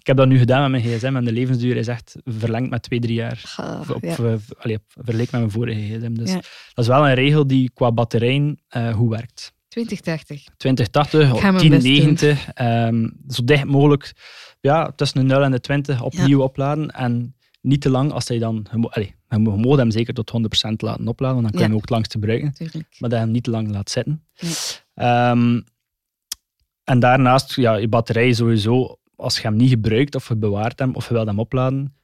ik 0.00 0.06
heb 0.06 0.16
dat 0.16 0.28
nu 0.28 0.38
gedaan 0.38 0.70
met 0.70 0.82
mijn 0.82 0.94
gsm 0.94 1.16
en 1.16 1.24
de 1.24 1.32
levensduur 1.32 1.76
is 1.76 1.86
echt 1.86 2.16
verlengd 2.24 2.70
met 2.70 2.82
twee, 2.82 3.00
drie 3.00 3.14
jaar. 3.14 3.54
Oh, 3.60 3.90
op, 3.94 4.02
ja. 4.02 4.38
allee, 4.58 4.78
vergelijk 4.86 5.30
met 5.30 5.40
mijn 5.40 5.50
vorige 5.50 5.80
gsm. 5.80 6.14
Dus 6.14 6.32
dat 6.32 6.84
is 6.84 6.86
wel 6.86 7.08
een 7.08 7.14
regel 7.14 7.46
die 7.46 7.70
qua 7.74 7.92
batterij 7.92 8.56
uh, 8.76 8.94
goed 8.94 9.08
werkt. 9.08 9.52
2080. 9.72 10.44
2080, 10.56 11.40
1090, 11.40 12.48
um, 12.60 13.12
zo 13.28 13.44
dicht 13.44 13.64
mogelijk 13.64 14.12
ja, 14.60 14.92
tussen 14.96 15.20
de 15.20 15.34
0 15.34 15.42
en 15.42 15.50
de 15.50 15.60
20 15.60 16.02
opnieuw 16.02 16.38
ja. 16.38 16.44
opladen. 16.44 16.90
En 16.90 17.36
niet 17.60 17.80
te 17.80 17.90
lang 17.90 18.12
als 18.12 18.28
hij 18.28 18.38
dan... 18.38 18.66
Allee, 18.88 19.14
je 19.28 19.38
moet 19.38 19.78
hem 19.78 19.90
zeker 19.90 20.14
tot 20.14 20.32
100% 20.32 20.72
laten 20.76 21.08
opladen, 21.08 21.42
want 21.42 21.42
dan 21.42 21.50
kun 21.50 21.60
je 21.60 21.66
hem 21.66 21.74
ook 21.74 21.80
het 21.80 21.90
langst 21.90 22.12
gebruiken. 22.12 22.52
Tuurlijk. 22.52 22.96
Maar 22.98 23.10
dat 23.10 23.18
je 23.18 23.24
hem 23.24 23.30
niet 23.30 23.44
te 23.44 23.50
lang 23.50 23.70
laat 23.70 23.90
zitten. 23.90 24.24
Um, 24.94 25.64
en 26.84 27.00
daarnaast, 27.00 27.56
ja, 27.56 27.74
je 27.74 27.88
batterij 27.88 28.32
sowieso, 28.32 28.96
als 29.16 29.36
je 29.36 29.42
hem 29.42 29.56
niet 29.56 29.70
gebruikt 29.70 30.14
of 30.14 30.28
je 30.28 30.36
bewaart 30.36 30.78
hem 30.78 30.94
of 30.94 31.08
je 31.08 31.14
wilt 31.14 31.26
hem 31.26 31.38
opladen, 31.38 31.94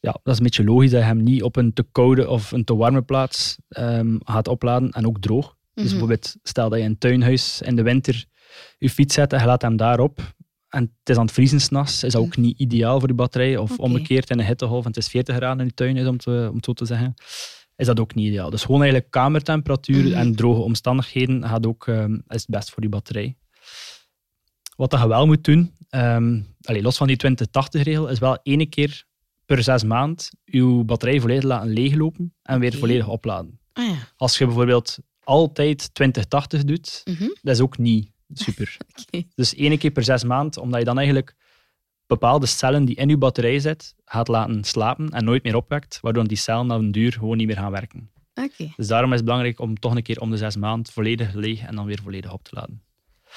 ja, 0.00 0.12
dat 0.22 0.32
is 0.32 0.38
een 0.38 0.44
beetje 0.44 0.64
logisch 0.64 0.90
dat 0.90 1.00
je 1.00 1.06
hem 1.06 1.22
niet 1.22 1.42
op 1.42 1.56
een 1.56 1.72
te 1.72 1.86
koude 1.92 2.28
of 2.28 2.52
een 2.52 2.64
te 2.64 2.76
warme 2.76 3.02
plaats 3.02 3.56
um, 3.68 4.18
gaat 4.24 4.48
opladen 4.48 4.90
en 4.90 5.06
ook 5.06 5.20
droog. 5.20 5.56
Dus 5.82 5.90
bijvoorbeeld, 5.90 6.36
stel 6.42 6.68
dat 6.68 6.78
je 6.78 6.84
in 6.84 6.90
een 6.90 6.98
tuinhuis 6.98 7.60
in 7.62 7.76
de 7.76 7.82
winter 7.82 8.24
je 8.78 8.90
fiets 8.90 9.14
zet 9.14 9.32
en 9.32 9.40
je 9.40 9.46
laat 9.46 9.62
hem 9.62 9.76
daarop 9.76 10.20
en 10.68 10.82
het 10.82 11.08
is 11.08 11.16
aan 11.16 11.24
het 11.24 11.34
vriezen 11.34 11.60
s'nachts, 11.60 12.02
is 12.02 12.12
dat 12.12 12.22
ook 12.22 12.36
niet 12.36 12.58
ideaal 12.58 12.98
voor 12.98 13.08
de 13.08 13.14
batterij. 13.14 13.56
Of 13.56 13.72
okay. 13.72 13.86
omgekeerd 13.86 14.30
in 14.30 14.38
een 14.38 14.46
hittegolf 14.46 14.82
en 14.82 14.88
het 14.88 14.96
is 14.96 15.08
40 15.08 15.36
graden 15.36 15.60
in 15.60 15.66
je 15.66 15.74
tuinhuis, 15.74 16.08
om, 16.08 16.18
te, 16.18 16.46
om 16.50 16.56
het 16.56 16.64
zo 16.64 16.72
te 16.72 16.84
zeggen, 16.84 17.14
is 17.76 17.86
dat 17.86 18.00
ook 18.00 18.14
niet 18.14 18.26
ideaal. 18.26 18.50
Dus 18.50 18.64
gewoon 18.64 18.80
eigenlijk 18.80 19.10
kamertemperatuur 19.10 20.04
mm 20.04 20.10
-hmm. 20.10 20.20
en 20.20 20.34
droge 20.34 20.60
omstandigheden 20.60 21.48
gaat 21.48 21.66
ook, 21.66 21.86
um, 21.86 22.14
is 22.14 22.40
het 22.40 22.50
best 22.50 22.70
voor 22.70 22.80
die 22.80 22.90
batterij. 22.90 23.36
Wat 24.76 24.90
dat 24.90 25.00
je 25.00 25.08
wel 25.08 25.26
moet 25.26 25.44
doen, 25.44 25.74
um, 25.90 26.54
allez, 26.62 26.82
los 26.82 26.96
van 26.96 27.06
die 27.06 27.16
20-80-regel, 27.26 28.08
is 28.08 28.18
wel 28.18 28.38
één 28.42 28.68
keer 28.68 29.04
per 29.46 29.62
zes 29.62 29.84
maand 29.84 30.30
je 30.44 30.82
batterij 30.86 31.20
volledig 31.20 31.44
laten 31.44 31.72
leeglopen 31.72 32.34
en 32.42 32.58
weer 32.60 32.68
okay. 32.68 32.80
volledig 32.80 33.08
opladen. 33.08 33.60
Ah, 33.72 33.84
ja. 33.84 33.94
Als 34.16 34.38
je 34.38 34.44
bijvoorbeeld 34.46 34.98
altijd 35.28 35.90
20-80 36.58 36.64
doet, 36.64 37.02
mm 37.04 37.14
-hmm. 37.14 37.34
dat 37.42 37.54
is 37.54 37.60
ook 37.60 37.78
niet 37.78 38.10
super. 38.46 38.76
okay. 39.06 39.26
Dus 39.34 39.54
één 39.54 39.78
keer 39.78 39.90
per 39.90 40.04
zes 40.04 40.24
maand, 40.24 40.56
omdat 40.56 40.78
je 40.78 40.84
dan 40.84 40.96
eigenlijk 40.98 41.34
bepaalde 42.06 42.46
cellen 42.46 42.84
die 42.84 42.96
in 42.96 43.08
je 43.08 43.16
batterij 43.16 43.58
zitten, 43.58 43.88
gaat 44.04 44.28
laten 44.28 44.64
slapen 44.64 45.08
en 45.08 45.24
nooit 45.24 45.42
meer 45.42 45.56
opwekt, 45.56 45.98
waardoor 46.00 46.26
die 46.26 46.36
cellen 46.36 46.66
na 46.66 46.74
een 46.74 46.92
duur 46.92 47.12
gewoon 47.12 47.36
niet 47.36 47.46
meer 47.46 47.56
gaan 47.56 47.70
werken. 47.70 48.10
Okay. 48.34 48.72
Dus 48.76 48.86
daarom 48.86 49.10
is 49.10 49.16
het 49.16 49.24
belangrijk 49.24 49.60
om 49.60 49.78
toch 49.78 49.94
een 49.96 50.02
keer 50.02 50.20
om 50.20 50.30
de 50.30 50.36
zes 50.36 50.56
maand 50.56 50.90
volledig 50.90 51.32
leeg 51.34 51.60
en 51.60 51.74
dan 51.76 51.86
weer 51.86 52.00
volledig 52.02 52.32
op 52.32 52.42
te 52.44 52.54
laden. 52.54 52.82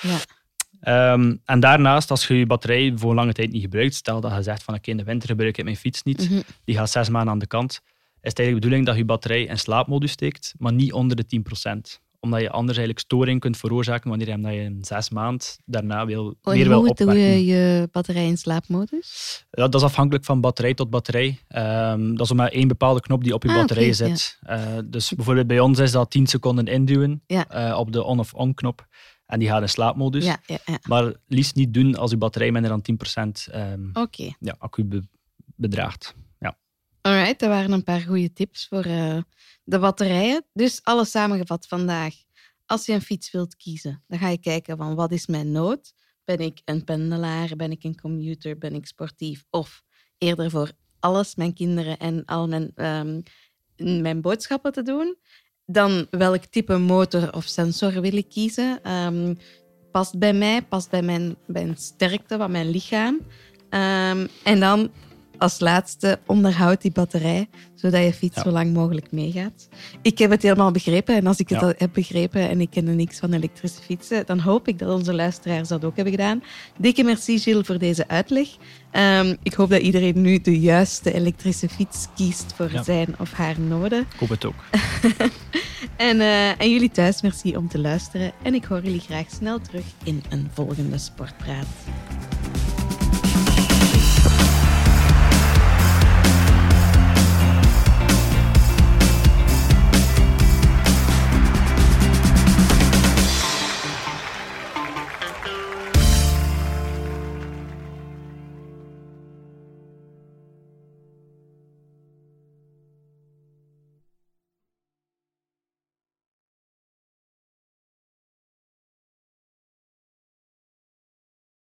Ja. 0.02 1.14
Um, 1.14 1.42
en 1.46 1.60
daarnaast, 1.60 2.12
als 2.12 2.28
je 2.28 2.34
je 2.34 2.46
batterij 2.46 2.94
voor 2.96 3.14
lange 3.14 3.34
tijd 3.34 3.52
niet 3.52 3.62
gebruikt, 3.62 3.96
stel 3.96 4.22
dat 4.22 4.36
je 4.36 4.42
zegt 4.42 4.64
van 4.64 4.74
oké, 4.76 4.90
in 4.90 4.98
de 4.98 5.04
winter 5.04 5.30
gebruik 5.30 5.58
ik 5.58 5.64
mijn 5.64 5.76
fiets 5.76 6.04
niet, 6.04 6.30
Mhm. 6.30 6.42
die 6.64 6.76
gaat 6.76 6.90
zes 6.90 7.10
maanden 7.10 7.34
aan 7.34 7.40
de 7.40 7.48
kant, 7.48 7.82
het 8.30 8.40
eigenlijk 8.40 8.50
de 8.50 8.54
bedoeling 8.54 8.86
dat 8.86 8.96
je 8.96 9.06
batterij 9.06 9.44
in 9.44 9.58
slaapmodus 9.60 10.12
steekt, 10.12 10.54
maar 10.58 10.74
niet 10.74 10.94
onder 10.94 11.16
de 11.18 11.26
10%. 11.98 12.00
Omdat 12.20 12.42
je 12.42 12.50
anders 12.50 12.78
eigenlijk 12.78 13.08
storing 13.08 13.40
kunt 13.40 13.58
veroorzaken 13.58 14.10
wanneer 14.10 14.28
je 14.28 14.34
hem 14.34 14.46
in 14.46 14.84
zes 14.86 15.10
maand 15.10 15.60
daarna 15.66 16.06
wil, 16.06 16.36
En 16.42 16.52
weer 16.54 16.68
wil 16.68 16.86
hoe 16.86 16.94
doe 16.96 17.14
je 17.20 17.46
je 17.46 17.90
batterij 17.92 18.26
in 18.28 18.38
slaapmodus? 18.38 19.46
Ja, 19.52 19.64
dat 19.68 19.76
is 19.76 19.82
afhankelijk 19.88 20.26
van 20.26 20.42
batterij 20.42 20.74
tot 20.74 20.90
batterij. 20.90 21.40
Ehm, 21.48 22.14
dat 22.16 22.26
is 22.26 22.34
maar 22.34 22.48
één 22.52 22.68
bepaalde 22.68 23.00
knop 23.02 23.24
die 23.24 23.34
op 23.34 23.44
je 23.44 23.50
Ah, 23.50 23.56
batterij 23.56 23.94
zit. 23.94 24.40
Eh, 24.42 24.78
dus 24.86 25.12
bijvoorbeeld 25.12 25.48
bij 25.48 25.60
ons 25.60 25.80
is 25.80 25.92
dat 25.92 26.12
10 26.12 26.28
seconden 26.28 26.66
induwen 26.66 27.24
Ja. 27.28 27.48
eh, 27.50 27.78
op 27.78 27.92
de 27.92 28.04
on- 28.04 28.20
of 28.20 28.34
on-knop. 28.34 28.88
En 29.26 29.40
die 29.40 29.48
gaat 29.48 29.62
in 29.62 29.70
slaapmodus. 29.70 30.26
ja, 30.26 30.38
ja, 30.46 30.58
ja. 30.66 30.80
Maar 30.88 31.14
liefst 31.28 31.56
niet 31.56 31.74
doen 31.74 31.96
als 31.96 32.12
je 32.12 32.18
batterij 32.18 32.52
minder 32.52 32.70
dan 32.72 32.82
10% 32.82 33.48
ehm, 33.52 33.82
Oké. 33.94 34.30
ja, 34.40 34.56
accu 34.58 34.84
be- 34.86 35.04
bedraagt. 35.56 36.16
Alright, 37.02 37.40
dat 37.40 37.50
waren 37.50 37.72
een 37.72 37.84
paar 37.84 38.02
goede 38.02 38.34
tips 38.34 38.68
voor 38.68 38.84
eh, 38.84 39.18
de 39.64 39.80
batterijen. 39.80 40.46
Dus 40.54 40.80
alles 40.84 41.12
samengevat 41.12 41.68
vandaag. 41.68 42.14
Als 42.66 42.86
je 42.86 42.94
een 42.94 43.02
fiets 43.02 43.32
wilt 43.32 43.56
kiezen, 43.56 44.04
dan 44.08 44.20
ga 44.20 44.28
je 44.28 44.40
kijken 44.40 44.78
van 44.78 44.96
wat 44.96 45.12
is 45.12 45.28
mijn 45.28 45.52
nood? 45.52 45.94
Ben 46.24 46.38
ik 46.38 46.62
een 46.66 46.84
pendelaar? 46.84 47.56
Ben 47.56 47.72
ik 47.72 47.84
een 47.84 48.00
commuter? 48.02 48.58
Ben 48.58 48.74
ik 48.74 48.86
sportief? 48.86 49.44
Of 49.50 49.84
eerder 50.18 50.50
voor 50.50 50.72
alles, 51.00 51.36
mijn 51.36 51.54
kinderen 51.54 51.98
en 51.98 52.26
al 52.26 52.48
mijn, 52.48 52.72
ehm, 52.76 53.22
mijn 54.02 54.22
boodschappen 54.22 54.72
te 54.72 54.82
doen? 54.82 55.18
Dan 55.66 56.08
welk 56.10 56.46
type 56.46 56.78
motor 56.78 57.34
of 57.34 57.46
sensor 57.46 58.02
wil 58.02 58.16
ik 58.16 58.30
kiezen? 58.30 58.84
Ehm, 58.84 59.36
past 59.92 60.20
bij 60.20 60.34
mij, 60.34 60.62
past 60.62 60.90
bij 60.90 61.02
mijn, 61.02 61.36
mijn 61.48 61.78
sterkte 61.78 62.38
van 62.38 62.52
mijn 62.52 62.70
lichaam. 62.70 63.20
Ehm, 63.70 64.28
en 64.44 64.60
dan 64.60 64.92
als 65.42 65.60
laatste 65.60 66.20
onderhoud 66.26 66.82
die 66.82 66.92
batterij, 66.92 67.50
zodat 67.76 68.04
je 68.04 68.14
fiets 68.14 68.36
Ja. 68.36 68.42
zo 68.42 68.50
lang 68.50 68.74
mogelijk 68.74 69.12
meegaat. 69.12 69.68
Ik 70.02 70.18
heb 70.18 70.30
het 70.32 70.42
helemaal 70.42 70.72
begrepen 70.72 71.16
en 71.16 71.28
als 71.28 71.40
ik 71.40 71.50
het 71.50 71.60
Ja. 71.60 71.66
al 71.66 71.74
heb 71.78 71.90
begrepen 71.94 72.50
en 72.50 72.62
ik 72.62 72.70
ken 72.70 72.88
er 72.88 72.96
niks 72.96 73.20
van 73.20 73.34
elektrische 73.34 73.82
fietsen, 73.82 74.26
dan 74.26 74.40
hoop 74.40 74.68
ik 74.68 74.80
dat 74.80 74.90
onze 74.94 75.14
luisteraars 75.14 75.68
dat 75.68 75.86
ook 75.86 75.96
hebben 75.96 76.14
gedaan. 76.14 76.44
Dikke 76.78 77.04
merci 77.04 77.40
Gilles 77.40 77.66
voor 77.66 77.78
deze 77.78 78.08
uitleg. 78.08 78.48
Ehm, 78.92 79.36
ik 79.44 79.54
hoop 79.54 79.70
dat 79.70 79.82
iedereen 79.82 80.22
nu 80.22 80.40
de 80.42 80.60
juiste 80.60 81.14
elektrische 81.14 81.70
fiets 81.70 82.08
kiest 82.16 82.54
voor 82.56 82.72
Ja. 82.72 82.84
zijn 82.84 83.16
of 83.20 83.32
haar 83.32 83.60
noden. 83.60 84.00
Ik 84.00 84.20
hoop 84.20 84.30
het 84.30 84.46
ook. 84.46 84.64
En, 85.98 86.20
eh, 86.20 86.62
en 86.62 86.72
jullie 86.72 86.92
thuis, 86.92 87.22
merci 87.22 87.56
om 87.58 87.68
te 87.68 87.80
luisteren. 87.80 88.32
En 88.44 88.54
ik 88.54 88.64
hoor 88.66 88.82
jullie 88.84 89.00
graag 89.00 89.26
snel 89.30 89.60
terug 89.62 89.84
in 90.04 90.24
een 90.30 90.50
volgende 90.54 90.98
Sportpraat. 90.98 91.66